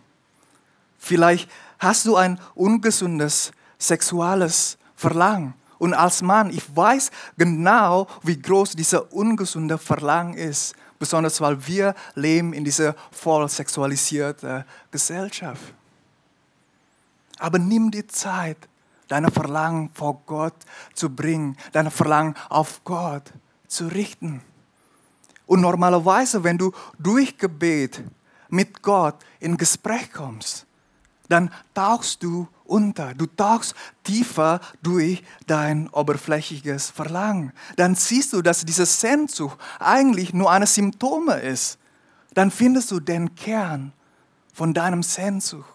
Vielleicht 0.99 1.51
hast 1.79 2.07
du 2.07 2.17
ein 2.17 2.39
ungesundes 2.55 3.53
sexuelles 3.79 4.79
Verlangen. 4.97 5.55
Und 5.79 5.93
als 5.95 6.23
Mann, 6.23 6.51
ich 6.51 6.65
weiß 6.75 7.11
genau, 7.37 8.07
wie 8.23 8.41
groß 8.41 8.73
dieser 8.73 9.13
ungesunde 9.13 9.77
Verlangen 9.77 10.35
ist. 10.35 10.75
Besonders 10.99 11.41
weil 11.41 11.67
wir 11.67 11.95
leben 12.15 12.53
in 12.53 12.65
dieser 12.65 12.95
voll 13.11 13.49
sexualisierten 13.49 14.65
Gesellschaft. 14.91 15.75
Aber 17.39 17.59
nimm 17.59 17.91
die 17.91 18.07
Zeit, 18.07 18.57
deine 19.09 19.31
Verlangen 19.31 19.91
vor 19.93 20.23
Gott 20.25 20.55
zu 20.95 21.11
bringen, 21.11 21.57
deine 21.73 21.91
Verlangen 21.91 22.35
auf 22.49 22.83
Gott 22.85 23.33
zu 23.75 23.89
richten. 23.89 24.41
Und 25.47 25.61
normalerweise, 25.61 26.43
wenn 26.45 26.59
du 26.59 26.73
durch 26.99 27.37
Gebet 27.37 28.03
mit 28.49 28.83
Gott 28.83 29.17
in 29.41 29.57
Gespräch 29.57 30.13
kommst, 30.13 30.67
dann 31.29 31.51
tauchst 31.75 32.23
du 32.23 32.49
unter. 32.65 33.15
Du 33.15 33.27
tauchst 33.27 33.75
tiefer 34.03 34.61
durch 34.83 35.23
dein 35.47 35.89
oberflächliches 35.89 36.91
Verlangen. 36.91 37.53
Dann 37.77 37.95
siehst 37.95 38.33
du, 38.33 38.43
dass 38.43 38.65
diese 38.65 38.87
Sehnsucht 38.87 39.59
eigentlich 39.79 40.33
nur 40.33 40.51
ein 40.51 40.67
Symptom 40.67 41.29
ist. 41.29 41.79
Dann 42.35 42.51
findest 42.51 42.91
du 42.91 43.01
den 43.01 43.35
Kern 43.35 43.93
von 44.53 44.73
deinem 44.75 45.03
Sehnsucht. 45.03 45.69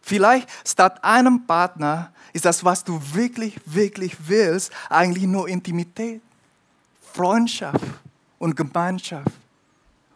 Vielleicht 0.00 0.48
statt 0.64 1.02
einem 1.02 1.46
Partner 1.46 2.12
ist 2.32 2.44
das, 2.44 2.64
was 2.64 2.84
du 2.84 3.00
wirklich, 3.12 3.58
wirklich 3.64 4.28
willst, 4.28 4.70
eigentlich 4.88 5.24
nur 5.24 5.48
Intimität, 5.48 6.22
Freundschaft 7.16 7.82
und 8.38 8.54
Gemeinschaft. 8.54 9.32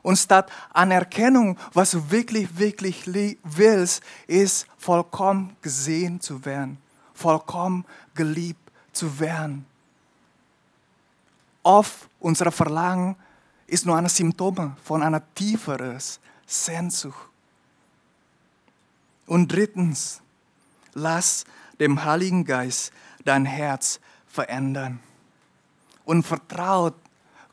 Und 0.03 0.17
statt 0.19 0.51
Anerkennung, 0.75 1.57
was 1.73 1.93
du 1.93 2.11
wirklich, 2.11 2.59
wirklich 2.59 3.09
willst, 3.43 4.03
ist 4.27 4.67
vollkommen 4.77 5.57
gesehen 5.63 6.21
zu 6.21 6.45
werden, 6.45 6.77
vollkommen 7.15 7.87
geliebt 8.15 8.61
zu 8.93 9.19
werden. 9.19 9.65
Oft 11.63 12.09
unser 12.19 12.53
Verlangen 12.53 13.17
ist 13.67 13.87
nur 13.87 13.97
ein 13.97 14.09
Symptom 14.09 14.77
von 14.85 15.03
einer 15.03 15.23
tieferen 15.35 15.99
Sehnsucht. 16.47 17.29
Und 19.27 19.49
drittens, 19.49 20.21
lass 20.93 21.45
dem 21.79 22.05
Heiligen 22.05 22.45
Geist 22.45 22.93
dein 23.25 23.47
Herz 23.47 24.01
verändern 24.27 25.01
und 26.11 26.25
vertraut 26.25 26.95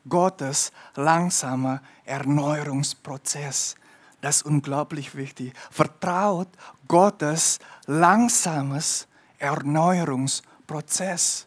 Gottes 0.08 0.72
langsamer 0.96 1.80
Erneuerungsprozess. 2.04 3.76
Das 4.20 4.38
ist 4.38 4.46
unglaublich 4.46 5.14
wichtig. 5.14 5.52
Vertraut 5.70 6.48
Gottes 6.88 7.60
langsames 7.86 9.06
Erneuerungsprozess. 9.38 11.46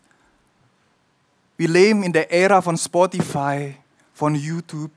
Wir 1.58 1.68
leben 1.68 2.04
in 2.04 2.14
der 2.14 2.32
Ära 2.32 2.62
von 2.62 2.78
Spotify, 2.78 3.76
von 4.14 4.34
YouTube, 4.34 4.94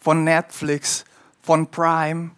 von 0.00 0.24
Netflix, 0.24 1.04
von 1.42 1.68
Prime. 1.68 2.32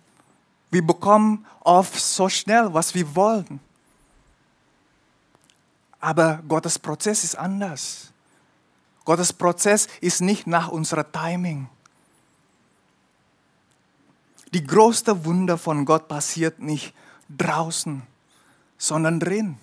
Wir 0.70 0.86
bekommen 0.86 1.46
oft 1.60 1.98
so 1.98 2.28
schnell, 2.28 2.74
was 2.74 2.94
wir 2.94 3.16
wollen. 3.16 3.58
Aber 5.98 6.42
Gottes 6.46 6.78
Prozess 6.78 7.24
ist 7.24 7.38
anders. 7.38 8.12
Gottes 9.04 9.32
Prozess 9.32 9.88
ist 10.00 10.20
nicht 10.20 10.46
nach 10.46 10.68
unserer 10.68 11.10
Timing. 11.10 11.68
Die 14.52 14.64
größte 14.64 15.24
Wunder 15.24 15.58
von 15.58 15.84
Gott 15.84 16.08
passiert 16.08 16.60
nicht 16.60 16.94
draußen, 17.28 18.02
sondern 18.78 19.20
drin. 19.20 19.58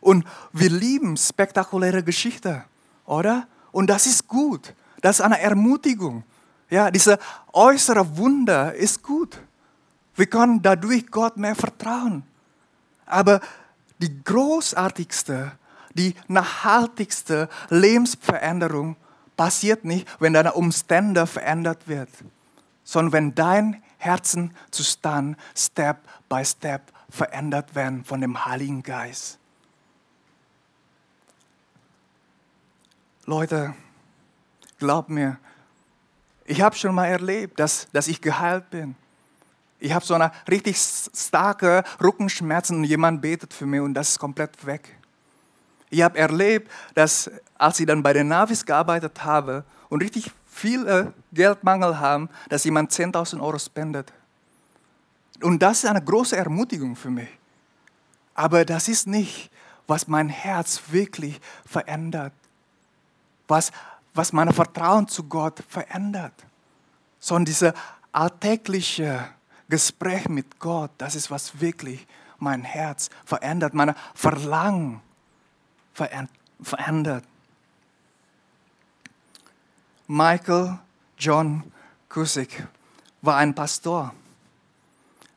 Und 0.00 0.24
wir 0.52 0.70
lieben 0.70 1.16
spektakuläre 1.16 2.02
Geschichten, 2.02 2.62
oder? 3.06 3.46
Und 3.72 3.88
das 3.88 4.06
ist 4.06 4.28
gut. 4.28 4.72
Das 5.00 5.18
ist 5.18 5.24
eine 5.24 5.40
Ermutigung. 5.40 6.22
Ja, 6.70 6.90
diese 6.90 7.18
äußere 7.52 8.16
Wunder 8.16 8.74
ist 8.74 9.02
gut. 9.02 9.40
Wir 10.14 10.26
können 10.26 10.62
dadurch 10.62 11.10
Gott 11.10 11.36
mehr 11.36 11.54
vertrauen. 11.54 12.22
Aber 13.06 13.40
die 13.98 14.22
großartigste 14.22 15.52
die 15.98 16.14
nachhaltigste 16.28 17.48
Lebensveränderung 17.68 18.96
passiert 19.36 19.84
nicht, 19.84 20.08
wenn 20.20 20.32
deine 20.32 20.52
Umstände 20.54 21.26
verändert 21.26 21.86
wird, 21.86 22.08
sondern 22.84 23.12
wenn 23.12 23.34
dein 23.34 23.82
Herzenzustand 23.98 25.36
Step 25.56 25.98
by 26.28 26.44
Step 26.44 26.92
verändert 27.10 27.74
werden 27.74 28.04
von 28.04 28.20
dem 28.20 28.44
Heiligen 28.44 28.82
Geist. 28.82 29.38
Leute, 33.24 33.74
glaub 34.78 35.08
mir, 35.08 35.38
ich 36.44 36.62
habe 36.62 36.76
schon 36.76 36.94
mal 36.94 37.06
erlebt, 37.06 37.60
dass, 37.60 37.88
dass 37.92 38.08
ich 38.08 38.20
geheilt 38.20 38.70
bin. 38.70 38.96
Ich 39.80 39.92
habe 39.92 40.04
so 40.04 40.14
eine 40.14 40.32
richtig 40.48 40.78
starke 40.78 41.84
Rückenschmerzen 42.02 42.78
und 42.78 42.84
jemand 42.84 43.20
betet 43.20 43.52
für 43.52 43.66
mich 43.66 43.80
und 43.80 43.94
das 43.94 44.10
ist 44.10 44.18
komplett 44.18 44.64
weg. 44.64 44.97
Ich 45.90 46.02
habe 46.02 46.18
erlebt, 46.18 46.70
dass 46.94 47.30
als 47.56 47.80
ich 47.80 47.86
dann 47.86 48.02
bei 48.02 48.12
den 48.12 48.28
Navis 48.28 48.64
gearbeitet 48.64 49.24
habe 49.24 49.64
und 49.88 50.02
richtig 50.02 50.30
viel 50.46 51.12
Geldmangel 51.32 51.98
haben, 51.98 52.28
dass 52.48 52.64
jemand 52.64 52.92
10.000 52.92 53.40
Euro 53.40 53.58
spendet. 53.58 54.12
Und 55.42 55.60
das 55.60 55.84
ist 55.84 55.90
eine 55.90 56.02
große 56.02 56.36
Ermutigung 56.36 56.96
für 56.96 57.10
mich. 57.10 57.28
Aber 58.34 58.64
das 58.64 58.88
ist 58.88 59.06
nicht, 59.06 59.50
was 59.86 60.08
mein 60.08 60.28
Herz 60.28 60.82
wirklich 60.88 61.40
verändert. 61.64 62.32
Was, 63.46 63.70
was 64.14 64.32
mein 64.32 64.52
Vertrauen 64.52 65.08
zu 65.08 65.24
Gott 65.24 65.62
verändert. 65.68 66.34
Sondern 67.20 67.46
dieses 67.46 67.72
alltägliche 68.12 69.28
Gespräch 69.68 70.28
mit 70.28 70.58
Gott, 70.58 70.90
das 70.98 71.14
ist, 71.14 71.30
was 71.30 71.60
wirklich 71.60 72.06
mein 72.38 72.62
Herz 72.62 73.10
verändert. 73.24 73.74
Meine 73.74 73.94
Verlangen 74.14 75.00
verändert. 76.60 77.24
Michael 80.06 80.78
John 81.18 81.70
Cusick 82.08 82.66
war 83.20 83.36
ein 83.36 83.54
Pastor. 83.54 84.14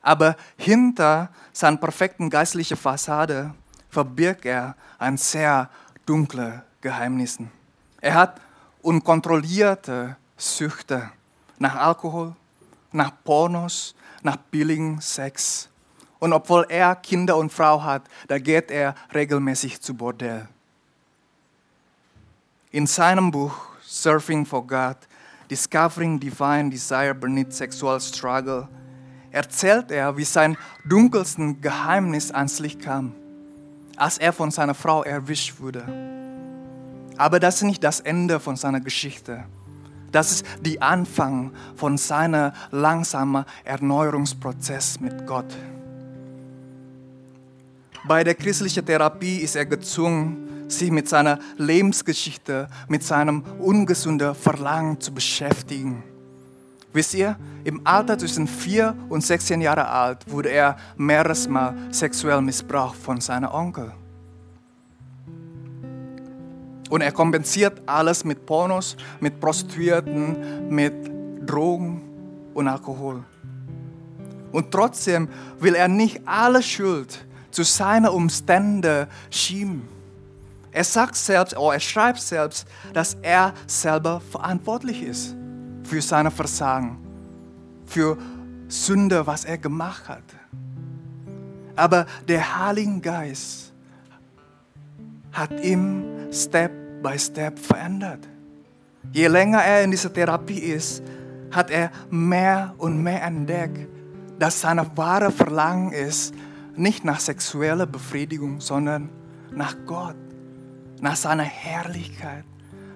Aber 0.00 0.36
hinter 0.56 1.28
seiner 1.52 1.76
perfekten 1.76 2.30
geistlichen 2.30 2.76
Fassade 2.76 3.54
verbirgt 3.90 4.46
er 4.46 4.74
ein 4.98 5.16
sehr 5.16 5.68
dunkle 6.06 6.64
Geheimnissen. 6.80 7.50
Er 8.00 8.14
hat 8.14 8.40
unkontrollierte 8.80 10.16
Süchte 10.36 11.10
nach 11.58 11.76
Alkohol, 11.76 12.34
nach 12.90 13.12
Pornos, 13.22 13.94
nach 14.22 14.36
billigen 14.36 15.00
Sex. 15.00 15.68
Und 16.22 16.32
obwohl 16.32 16.66
er 16.68 16.94
Kinder 16.94 17.36
und 17.36 17.52
Frau 17.52 17.82
hat, 17.82 18.04
da 18.28 18.38
geht 18.38 18.70
er 18.70 18.94
regelmäßig 19.12 19.80
zu 19.80 19.92
Bordell. 19.92 20.46
In 22.70 22.86
seinem 22.86 23.32
Buch 23.32 23.52
Surfing 23.82 24.46
for 24.46 24.64
God, 24.64 24.98
Discovering 25.50 26.20
Divine 26.20 26.70
Desire 26.70 27.12
Beneath 27.12 27.52
Sexual 27.52 28.00
Struggle, 28.00 28.68
erzählt 29.32 29.90
er, 29.90 30.16
wie 30.16 30.22
sein 30.22 30.56
dunkelsten 30.84 31.60
Geheimnis 31.60 32.30
ans 32.30 32.60
Licht 32.60 32.80
kam, 32.80 33.16
als 33.96 34.16
er 34.16 34.32
von 34.32 34.52
seiner 34.52 34.74
Frau 34.74 35.02
erwischt 35.02 35.58
wurde. 35.58 35.82
Aber 37.16 37.40
das 37.40 37.56
ist 37.56 37.62
nicht 37.64 37.82
das 37.82 37.98
Ende 37.98 38.38
von 38.38 38.54
seiner 38.54 38.80
Geschichte. 38.80 39.42
Das 40.12 40.30
ist 40.30 40.46
der 40.60 40.84
Anfang 40.84 41.52
von 41.74 41.98
seinem 41.98 42.52
langsamen 42.70 43.44
Erneuerungsprozess 43.64 45.00
mit 45.00 45.26
Gott. 45.26 45.52
Bei 48.04 48.24
der 48.24 48.34
christlichen 48.34 48.84
Therapie 48.84 49.38
ist 49.38 49.54
er 49.54 49.64
gezwungen, 49.64 50.68
sich 50.68 50.90
mit 50.90 51.08
seiner 51.08 51.38
Lebensgeschichte, 51.56 52.68
mit 52.88 53.04
seinem 53.04 53.42
ungesunden 53.60 54.34
Verlangen 54.34 55.00
zu 55.00 55.14
beschäftigen. 55.14 56.02
Wisst 56.92 57.14
ihr, 57.14 57.36
im 57.64 57.80
Alter 57.86 58.18
zwischen 58.18 58.48
vier 58.48 58.96
und 59.08 59.22
16 59.22 59.60
Jahre 59.60 59.86
alt 59.88 60.30
wurde 60.30 60.50
er 60.50 60.76
mehreres 60.96 61.48
Mal 61.48 61.74
sexuell 61.90 62.40
missbraucht 62.42 62.96
von 62.96 63.20
seinem 63.20 63.50
Onkel. 63.50 63.92
Und 66.90 67.00
er 67.00 67.12
kompensiert 67.12 67.80
alles 67.86 68.24
mit 68.24 68.44
Pornos, 68.44 68.96
mit 69.20 69.40
Prostituierten, 69.40 70.68
mit 70.68 70.92
Drogen 71.46 72.02
und 72.52 72.68
Alkohol. 72.68 73.24
Und 74.50 74.70
trotzdem 74.70 75.28
will 75.60 75.74
er 75.74 75.88
nicht 75.88 76.20
alle 76.26 76.62
Schuld 76.62 77.24
zu 77.52 77.62
seinen 77.62 78.08
Umständen 78.08 79.06
schieben. 79.30 79.88
Er 80.72 80.84
sagt 80.84 81.16
selbst, 81.16 81.56
oder 81.56 81.74
er 81.74 81.80
schreibt 81.80 82.20
selbst, 82.20 82.66
dass 82.94 83.16
er 83.22 83.52
selber 83.66 84.20
verantwortlich 84.20 85.02
ist 85.02 85.36
für 85.84 86.00
seine 86.00 86.30
Versagen, 86.30 86.98
für 87.86 88.16
Sünde, 88.68 89.26
was 89.26 89.44
er 89.44 89.58
gemacht 89.58 90.08
hat. 90.08 90.24
Aber 91.76 92.06
der 92.26 92.58
Heilige 92.58 93.00
Geist 93.00 93.72
hat 95.32 95.62
ihm 95.62 96.04
Step 96.32 96.72
by 97.02 97.18
Step 97.18 97.58
verändert. 97.58 98.26
Je 99.12 99.26
länger 99.26 99.62
er 99.62 99.82
in 99.82 99.90
dieser 99.90 100.12
Therapie 100.12 100.58
ist, 100.58 101.02
hat 101.50 101.70
er 101.70 101.90
mehr 102.10 102.74
und 102.78 103.02
mehr 103.02 103.22
entdeckt, 103.22 103.88
dass 104.38 104.60
seine 104.60 104.86
wahre 104.96 105.30
Verlangen 105.30 105.92
ist, 105.92 106.34
nicht 106.76 107.04
nach 107.04 107.20
sexueller 107.20 107.86
Befriedigung, 107.86 108.60
sondern 108.60 109.10
nach 109.50 109.76
Gott, 109.86 110.16
nach 111.00 111.16
seiner 111.16 111.42
Herrlichkeit, 111.42 112.44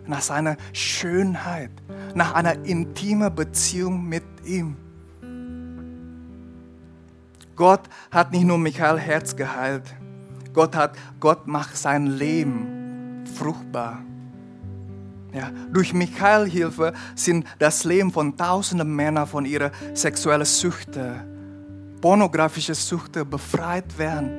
nach 0.07 0.21
seiner 0.21 0.57
Schönheit, 0.73 1.71
nach 2.15 2.35
einer 2.35 2.65
intimen 2.65 3.35
Beziehung 3.35 4.09
mit 4.09 4.25
ihm. 4.45 4.77
Gott 7.55 7.89
hat 8.11 8.33
nicht 8.33 8.45
nur 8.45 8.59
Michael 8.59 8.99
Herz 8.99 9.35
geheilt, 9.35 9.95
Gott, 10.53 10.75
hat, 10.75 10.97
Gott 11.21 11.47
macht 11.47 11.77
sein 11.77 12.07
Leben 12.07 13.25
fruchtbar. 13.35 14.03
Ja, 15.33 15.51
durch 15.71 15.93
Michael 15.93 16.49
Hilfe 16.49 16.95
sind 17.15 17.47
das 17.59 17.85
Leben 17.85 18.11
von 18.11 18.37
tausenden 18.39 18.95
Männern 18.95 19.27
von 19.27 19.45
ihrer 19.45 19.71
sexuellen 19.93 20.47
Süchte, 20.47 21.27
pornografische 22.01 22.75
Süchte 22.75 23.25
befreit 23.25 23.97
werden. 23.99 24.31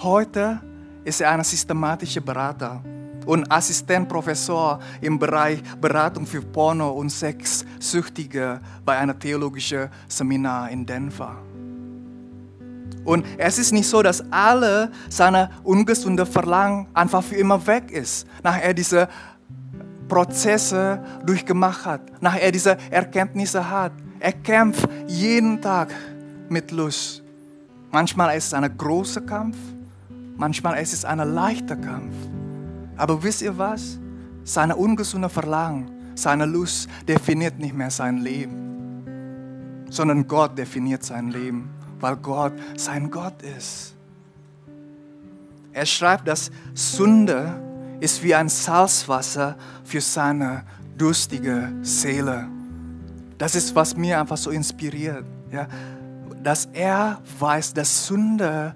Heute 0.00 0.60
ist 1.04 1.20
er 1.20 1.30
ein 1.30 1.44
systematischer 1.44 2.20
Berater 2.20 2.82
und 3.26 3.50
Assistentprofessor 3.50 4.80
im 5.00 5.18
Bereich 5.18 5.62
Beratung 5.80 6.26
für 6.26 6.42
Porno- 6.42 6.90
und 6.90 7.10
Sexsüchtige 7.10 8.60
bei 8.84 8.98
einem 8.98 9.18
theologischen 9.18 9.88
Seminar 10.08 10.70
in 10.70 10.86
Denver. 10.86 11.36
Und 13.04 13.26
es 13.36 13.58
ist 13.58 13.72
nicht 13.72 13.88
so, 13.88 14.02
dass 14.02 14.22
alle 14.30 14.90
seine 15.08 15.50
ungesunde 15.64 16.24
Verlangen 16.24 16.86
einfach 16.94 17.22
für 17.22 17.36
immer 17.36 17.64
weg 17.66 17.90
ist, 17.90 18.26
nachdem 18.42 18.62
er 18.62 18.74
diese 18.74 19.08
Prozesse 20.06 21.02
durchgemacht 21.24 21.84
hat, 21.84 22.00
nachdem 22.20 22.42
er 22.42 22.52
diese 22.52 22.76
Erkenntnisse 22.90 23.68
hat. 23.68 23.92
Er 24.20 24.32
kämpft 24.32 24.88
jeden 25.08 25.60
Tag 25.60 25.88
mit 26.52 26.70
Lust. 26.70 27.22
Manchmal 27.90 28.36
ist 28.36 28.46
es 28.46 28.54
ein 28.54 28.76
großer 28.76 29.22
Kampf, 29.22 29.56
manchmal 30.36 30.80
ist 30.80 30.92
es 30.92 31.04
ein 31.04 31.18
leichter 31.18 31.76
Kampf. 31.76 32.14
Aber 32.96 33.22
wisst 33.22 33.42
ihr 33.42 33.56
was? 33.56 33.98
Seine 34.44 34.76
ungesunde 34.76 35.28
Verlangen, 35.28 35.90
seine 36.14 36.46
Lust 36.46 36.88
definiert 37.08 37.58
nicht 37.58 37.74
mehr 37.74 37.90
sein 37.90 38.18
Leben, 38.18 39.84
sondern 39.90 40.26
Gott 40.26 40.56
definiert 40.56 41.04
sein 41.04 41.28
Leben 41.28 41.70
weil 42.02 42.16
Gott 42.16 42.52
sein 42.76 43.10
Gott 43.10 43.40
ist. 43.42 43.94
Er 45.72 45.86
schreibt, 45.86 46.28
dass 46.28 46.50
Sünde 46.74 47.54
ist 48.00 48.22
wie 48.22 48.34
ein 48.34 48.48
Salzwasser 48.48 49.56
für 49.84 50.00
seine 50.00 50.64
durstige 50.98 51.72
Seele. 51.80 52.48
Das 53.38 53.54
ist, 53.54 53.74
was 53.74 53.96
mir 53.96 54.20
einfach 54.20 54.36
so 54.36 54.50
inspiriert. 54.50 55.24
Ja? 55.50 55.66
Dass 56.42 56.66
er 56.72 57.20
weiß, 57.38 57.74
dass 57.74 58.06
Sünde 58.06 58.74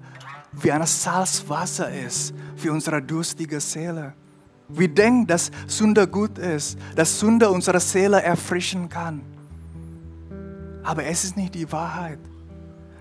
wie 0.53 0.71
ein 0.71 0.85
Salzwasser 0.85 1.91
ist 1.91 2.33
für 2.55 2.71
unsere 2.71 3.01
durstige 3.01 3.59
Seele. 3.59 4.13
Wir 4.69 4.87
denken, 4.87 5.27
dass 5.27 5.51
Sünde 5.67 6.07
gut 6.07 6.37
ist, 6.37 6.77
dass 6.95 7.19
Sünde 7.19 7.49
unsere 7.49 7.79
Seele 7.79 8.21
erfrischen 8.21 8.89
kann. 8.89 9.21
Aber 10.83 11.03
es 11.03 11.23
ist 11.23 11.37
nicht 11.37 11.55
die 11.55 11.71
Wahrheit 11.71 12.19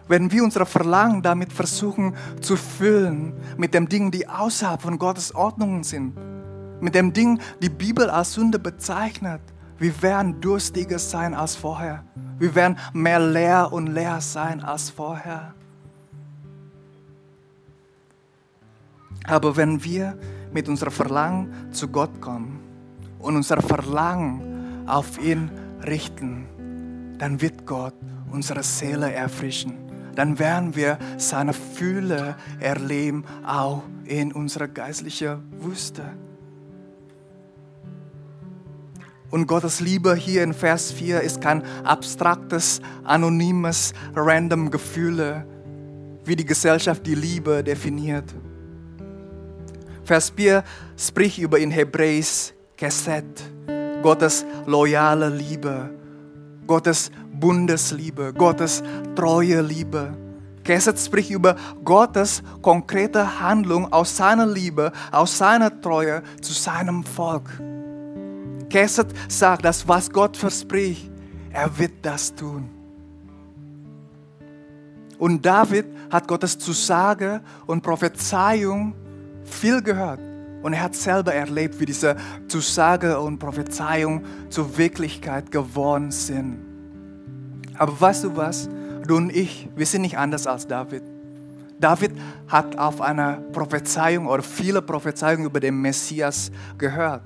wenn 0.08 0.30
wir 0.30 0.44
unsere 0.44 0.66
Verlangen 0.66 1.22
damit 1.22 1.52
versuchen 1.52 2.14
zu 2.40 2.56
füllen, 2.56 3.32
mit 3.56 3.74
dem 3.74 3.88
Ding, 3.88 4.10
die 4.10 4.28
außerhalb 4.28 4.80
von 4.80 4.98
Gottes 4.98 5.34
Ordnungen 5.34 5.82
sind, 5.82 6.14
mit 6.80 6.94
dem 6.94 7.12
Ding, 7.12 7.40
die 7.62 7.70
Bibel 7.70 8.08
als 8.10 8.34
Sünde 8.34 8.58
bezeichnet, 8.58 9.40
wir 9.78 10.02
werden 10.02 10.40
durstiger 10.40 10.98
sein 10.98 11.34
als 11.34 11.54
vorher. 11.54 12.04
Wir 12.38 12.54
werden 12.54 12.78
mehr 12.92 13.20
leer 13.20 13.72
und 13.72 13.88
leer 13.88 14.20
sein 14.20 14.62
als 14.62 14.90
vorher. 14.90 15.54
Aber 19.26 19.56
wenn 19.56 19.82
wir 19.82 20.18
mit 20.52 20.68
unserem 20.68 20.92
Verlangen 20.92 21.72
zu 21.72 21.88
Gott 21.88 22.20
kommen 22.20 22.60
und 23.18 23.36
unser 23.36 23.60
Verlangen 23.60 24.86
auf 24.86 25.18
ihn 25.18 25.50
richten, 25.84 26.46
dann 27.18 27.40
wird 27.40 27.66
Gott 27.66 27.94
unsere 28.30 28.62
Seele 28.62 29.12
erfrischen 29.12 29.86
dann 30.16 30.38
werden 30.38 30.74
wir 30.74 30.98
seine 31.18 31.52
Fühle 31.52 32.36
erleben, 32.58 33.24
auch 33.46 33.82
in 34.06 34.32
unserer 34.32 34.66
geistlichen 34.66 35.42
Wüste. 35.62 36.02
Und 39.30 39.46
Gottes 39.46 39.80
Liebe 39.80 40.14
hier 40.14 40.42
in 40.44 40.54
Vers 40.54 40.92
4 40.92 41.20
ist 41.20 41.40
kein 41.40 41.62
abstraktes, 41.84 42.80
anonymes, 43.04 43.92
random 44.14 44.70
Gefühle, 44.70 45.46
wie 46.24 46.36
die 46.36 46.44
Gesellschaft 46.44 47.06
die 47.06 47.14
Liebe 47.14 47.64
definiert. 47.64 48.32
Vers 50.04 50.32
4 50.36 50.62
spricht 50.96 51.38
über 51.38 51.58
in 51.58 51.70
Hebräisch 51.70 52.52
Keset, 52.76 53.24
Gottes 54.02 54.44
loyale 54.66 55.28
Liebe, 55.28 55.90
Gottes 56.66 57.10
Bundesliebe, 57.32 58.32
Gottes 58.32 58.82
treue 59.16 59.60
Liebe. 59.62 60.16
Geset 60.62 60.98
spricht 60.98 61.30
über 61.30 61.56
Gottes 61.84 62.42
konkrete 62.60 63.40
Handlung 63.40 63.92
aus 63.92 64.16
seiner 64.16 64.46
Liebe, 64.46 64.92
aus 65.12 65.38
seiner 65.38 65.80
Treue 65.80 66.22
zu 66.40 66.52
seinem 66.52 67.04
Volk. 67.04 67.50
Geset 68.68 69.08
sagt, 69.28 69.64
dass 69.64 69.86
was 69.86 70.10
Gott 70.10 70.36
verspricht, 70.36 71.10
er 71.50 71.78
wird 71.78 71.92
das 72.02 72.34
tun. 72.34 72.68
Und 75.18 75.44
David 75.44 75.86
hat 76.10 76.28
Gottes 76.28 76.58
Zusage 76.58 77.40
und 77.66 77.82
Prophezeiung 77.82 78.94
viel 79.44 79.82
gehört. 79.82 80.20
Und 80.62 80.72
er 80.72 80.82
hat 80.82 80.94
selber 80.94 81.32
erlebt, 81.32 81.78
wie 81.80 81.86
diese 81.86 82.16
Zusage 82.48 83.18
und 83.20 83.38
Prophezeiung 83.38 84.24
zur 84.50 84.76
Wirklichkeit 84.76 85.50
geworden 85.50 86.10
sind. 86.10 86.58
Aber 87.78 87.98
weißt 87.98 88.24
du 88.24 88.36
was? 88.36 88.68
Du 89.06 89.16
und 89.16 89.30
ich, 89.30 89.68
wir 89.76 89.86
sind 89.86 90.02
nicht 90.02 90.18
anders 90.18 90.46
als 90.46 90.66
David. 90.66 91.02
David 91.78 92.12
hat 92.48 92.78
auf 92.78 93.00
eine 93.00 93.42
Prophezeiung 93.52 94.26
oder 94.26 94.42
viele 94.42 94.82
Prophezeiungen 94.82 95.46
über 95.46 95.60
den 95.60 95.80
Messias 95.80 96.50
gehört. 96.78 97.22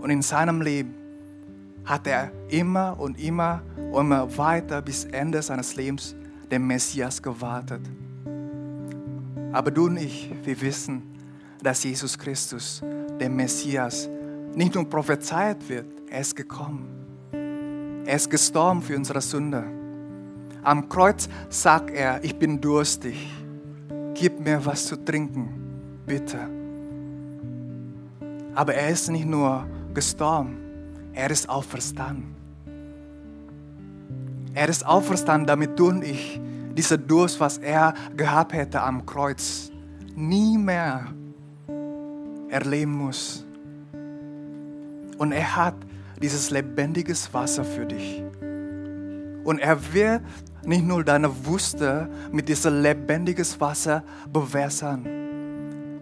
Und 0.00 0.10
in 0.10 0.22
seinem 0.22 0.62
Leben 0.62 0.94
hat 1.84 2.06
er 2.06 2.30
immer 2.48 2.98
und 2.98 3.18
immer 3.18 3.62
und 3.92 4.06
immer 4.06 4.38
weiter 4.38 4.80
bis 4.80 5.04
Ende 5.04 5.42
seines 5.42 5.76
Lebens 5.76 6.14
den 6.50 6.66
Messias 6.66 7.22
gewartet. 7.22 7.82
Aber 9.52 9.70
du 9.70 9.86
und 9.86 9.96
ich, 9.96 10.32
wir 10.44 10.60
wissen, 10.60 11.02
dass 11.62 11.84
Jesus 11.84 12.18
Christus, 12.18 12.82
der 13.18 13.28
Messias, 13.28 14.08
nicht 14.54 14.74
nur 14.74 14.88
prophezeit 14.88 15.68
wird, 15.68 15.86
er 16.08 16.20
ist 16.20 16.34
gekommen. 16.34 16.88
Er 18.06 18.16
ist 18.16 18.30
gestorben 18.30 18.82
für 18.82 18.96
unsere 18.96 19.20
Sünde. 19.20 19.64
Am 20.62 20.88
Kreuz 20.88 21.28
sagt 21.48 21.90
er, 21.90 22.22
ich 22.24 22.36
bin 22.36 22.60
durstig. 22.60 23.30
Gib 24.14 24.40
mir 24.40 24.64
was 24.64 24.86
zu 24.86 24.96
trinken, 25.04 25.48
bitte. 26.06 26.38
Aber 28.54 28.74
er 28.74 28.90
ist 28.90 29.10
nicht 29.10 29.26
nur 29.26 29.66
gestorben, 29.94 30.58
er 31.12 31.30
ist 31.30 31.48
auferstanden. 31.48 32.34
Er 34.54 34.68
ist 34.68 34.84
auferstanden, 34.84 35.46
damit 35.46 35.78
du 35.78 35.88
und 35.88 36.04
ich 36.04 36.40
dieser 36.76 36.98
Durst, 36.98 37.38
was 37.40 37.58
er 37.58 37.94
gehabt 38.16 38.52
hätte 38.52 38.80
am 38.80 39.04
Kreuz, 39.06 39.70
nie 40.14 40.56
mehr 40.58 41.06
erleben 42.48 42.92
muss. 42.92 43.44
Und 45.18 45.32
er 45.32 45.56
hat 45.56 45.74
dieses 46.20 46.50
lebendiges 46.50 47.32
Wasser 47.32 47.64
für 47.64 47.86
dich. 47.86 48.22
Und 49.44 49.58
er 49.58 49.92
wird 49.92 50.22
nicht 50.64 50.84
nur 50.84 51.04
deine 51.04 51.46
Wüste 51.46 52.08
mit 52.30 52.48
diesem 52.48 52.82
lebendiges 52.82 53.60
Wasser 53.60 54.02
bewässern. 54.32 55.06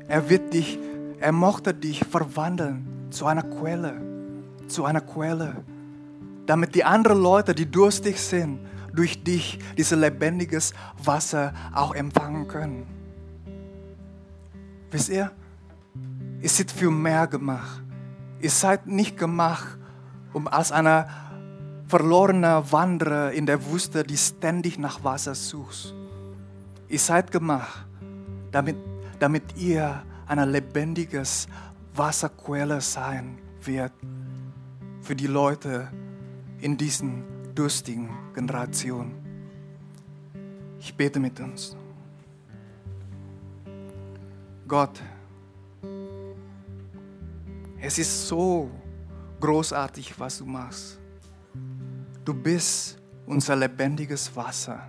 Er 0.09 0.28
wird 0.28 0.53
dich, 0.53 0.78
er 1.20 1.32
mochte 1.32 1.74
dich 1.74 2.05
verwandeln 2.05 2.97
zu 3.11 3.26
einer 3.26 3.42
Quelle, 3.42 4.00
zu 4.68 4.84
einer 4.84 5.00
Quelle, 5.00 5.56
damit 6.46 6.74
die 6.74 6.84
anderen 6.84 7.22
Leute, 7.22 7.54
die 7.54 7.70
durstig 7.70 8.18
sind, 8.18 8.61
durch 8.92 9.22
dich 9.22 9.59
dieses 9.76 9.98
lebendiges 9.98 10.72
Wasser 11.02 11.52
auch 11.74 11.94
empfangen 11.94 12.48
können. 12.48 12.86
Wisst 14.90 15.11
ihr? 15.11 15.30
Ihr 16.40 16.48
seid 16.48 16.70
für 16.70 16.90
mehr 16.90 17.26
gemacht. 17.26 17.82
Ihr 18.40 18.50
seid 18.50 18.86
nicht 18.86 19.16
gemacht, 19.16 19.78
um 20.32 20.48
als 20.48 20.72
eine 20.72 21.06
verlorene 21.86 22.62
Wanderer 22.70 23.32
in 23.32 23.46
der 23.46 23.70
Wüste, 23.70 24.04
die 24.04 24.16
ständig 24.16 24.78
nach 24.78 25.02
Wasser 25.02 25.34
sucht. 25.34 25.94
Ihr 26.88 26.98
seid 26.98 27.32
gemacht, 27.32 27.86
damit, 28.50 28.76
damit 29.18 29.56
ihr 29.56 30.02
eine 30.26 30.44
lebendiges 30.44 31.48
Wasserquelle 31.99 32.80
sein 32.80 33.38
wird 33.62 33.92
für 35.03 35.16
die 35.16 35.26
Leute 35.26 35.88
in 36.61 36.76
diesen 36.76 37.24
durstigen 37.55 38.09
Generation. 38.34 39.12
Ich 40.78 40.94
bete 40.94 41.18
mit 41.18 41.40
uns. 41.40 41.76
Gott, 44.68 45.03
es 47.80 47.99
ist 47.99 48.28
so 48.28 48.70
großartig, 49.40 50.18
was 50.20 50.38
du 50.38 50.46
machst. 50.46 51.01
Du 52.24 52.32
bist 52.32 52.99
unser 53.26 53.57
lebendiges 53.57 54.34
Wasser. 54.36 54.88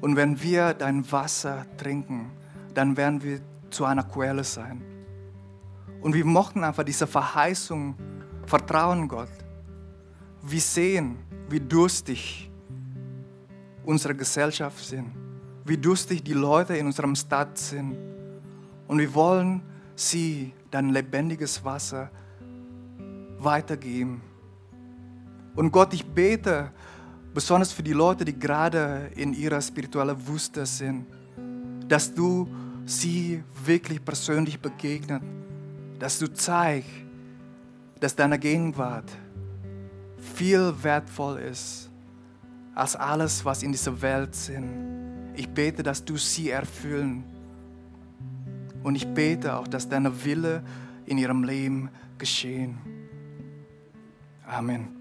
Und 0.00 0.16
wenn 0.16 0.40
wir 0.40 0.72
dein 0.72 1.10
Wasser 1.12 1.66
trinken, 1.76 2.30
dann 2.72 2.96
werden 2.96 3.22
wir 3.22 3.40
zu 3.70 3.84
einer 3.84 4.04
Quelle 4.04 4.44
sein. 4.44 4.97
Und 6.00 6.14
wir 6.14 6.24
mochten 6.24 6.64
einfach 6.64 6.84
diese 6.84 7.06
Verheißung 7.06 7.94
vertrauen, 8.46 9.08
Gott. 9.08 9.30
Wir 10.42 10.60
sehen, 10.60 11.18
wie 11.48 11.60
durstig 11.60 12.50
unsere 13.84 14.14
Gesellschaft 14.14 14.84
sind, 14.84 15.10
wie 15.64 15.76
durstig 15.76 16.22
die 16.22 16.34
Leute 16.34 16.76
in 16.76 16.86
unserem 16.86 17.14
Stadt 17.14 17.58
sind. 17.58 17.96
Und 18.86 18.98
wir 18.98 19.12
wollen 19.14 19.62
sie 19.96 20.52
dein 20.70 20.90
lebendiges 20.90 21.64
Wasser 21.64 22.10
weitergeben. 23.38 24.20
Und 25.56 25.72
Gott, 25.72 25.92
ich 25.92 26.04
bete 26.04 26.70
besonders 27.34 27.72
für 27.72 27.82
die 27.82 27.92
Leute, 27.92 28.24
die 28.24 28.38
gerade 28.38 29.10
in 29.16 29.32
ihrer 29.32 29.60
spirituellen 29.60 30.26
Wüste 30.26 30.64
sind, 30.66 31.06
dass 31.88 32.14
du 32.14 32.48
sie 32.84 33.42
wirklich 33.64 34.04
persönlich 34.04 34.60
begegnet, 34.60 35.22
dass 35.98 36.18
du 36.18 36.32
zeigst, 36.32 36.90
dass 38.00 38.14
deine 38.14 38.38
Gegenwart 38.38 39.10
viel 40.34 40.72
wertvoll 40.82 41.38
ist 41.40 41.90
als 42.74 42.94
alles, 42.94 43.44
was 43.44 43.62
in 43.62 43.72
dieser 43.72 44.00
Welt 44.00 44.34
sind. 44.34 45.32
Ich 45.34 45.48
bete, 45.48 45.82
dass 45.82 46.04
du 46.04 46.16
sie 46.16 46.50
erfüllen 46.50 47.24
und 48.82 48.94
ich 48.94 49.06
bete 49.06 49.56
auch, 49.56 49.66
dass 49.66 49.88
deine 49.88 50.24
Wille 50.24 50.62
in 51.06 51.18
ihrem 51.18 51.42
Leben 51.42 51.90
geschehen. 52.18 52.78
Amen. 54.46 54.97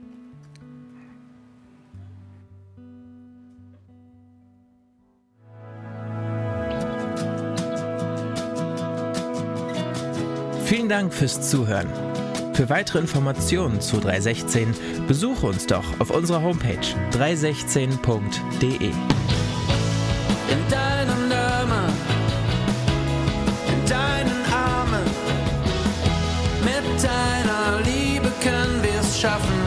Vielen 10.68 10.90
Dank 10.90 11.14
fürs 11.14 11.50
Zuhören. 11.50 11.88
Für 12.52 12.68
weitere 12.68 13.00
Informationen 13.00 13.80
zu 13.80 14.02
316 14.02 14.76
besuche 15.08 15.46
uns 15.46 15.66
doch 15.66 15.86
auf 16.02 16.10
unserer 16.10 16.42
Homepage 16.42 16.86
316.de. 17.14 18.76
in 18.76 18.94
deinem 20.70 21.30
Namen, 21.30 21.94
in 23.70 23.90
deinen 23.90 24.44
Armen. 24.54 25.06
Mit 26.66 27.02
deiner 27.02 27.80
Liebe 27.86 28.30
können 28.44 28.84
wir 28.84 29.00
es 29.00 29.18
schaffen 29.18 29.62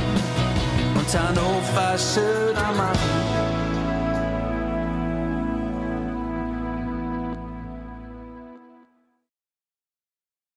und 0.97 1.19
Hannover 1.19 1.97
schöner 1.97 2.73
machen. 2.77 3.40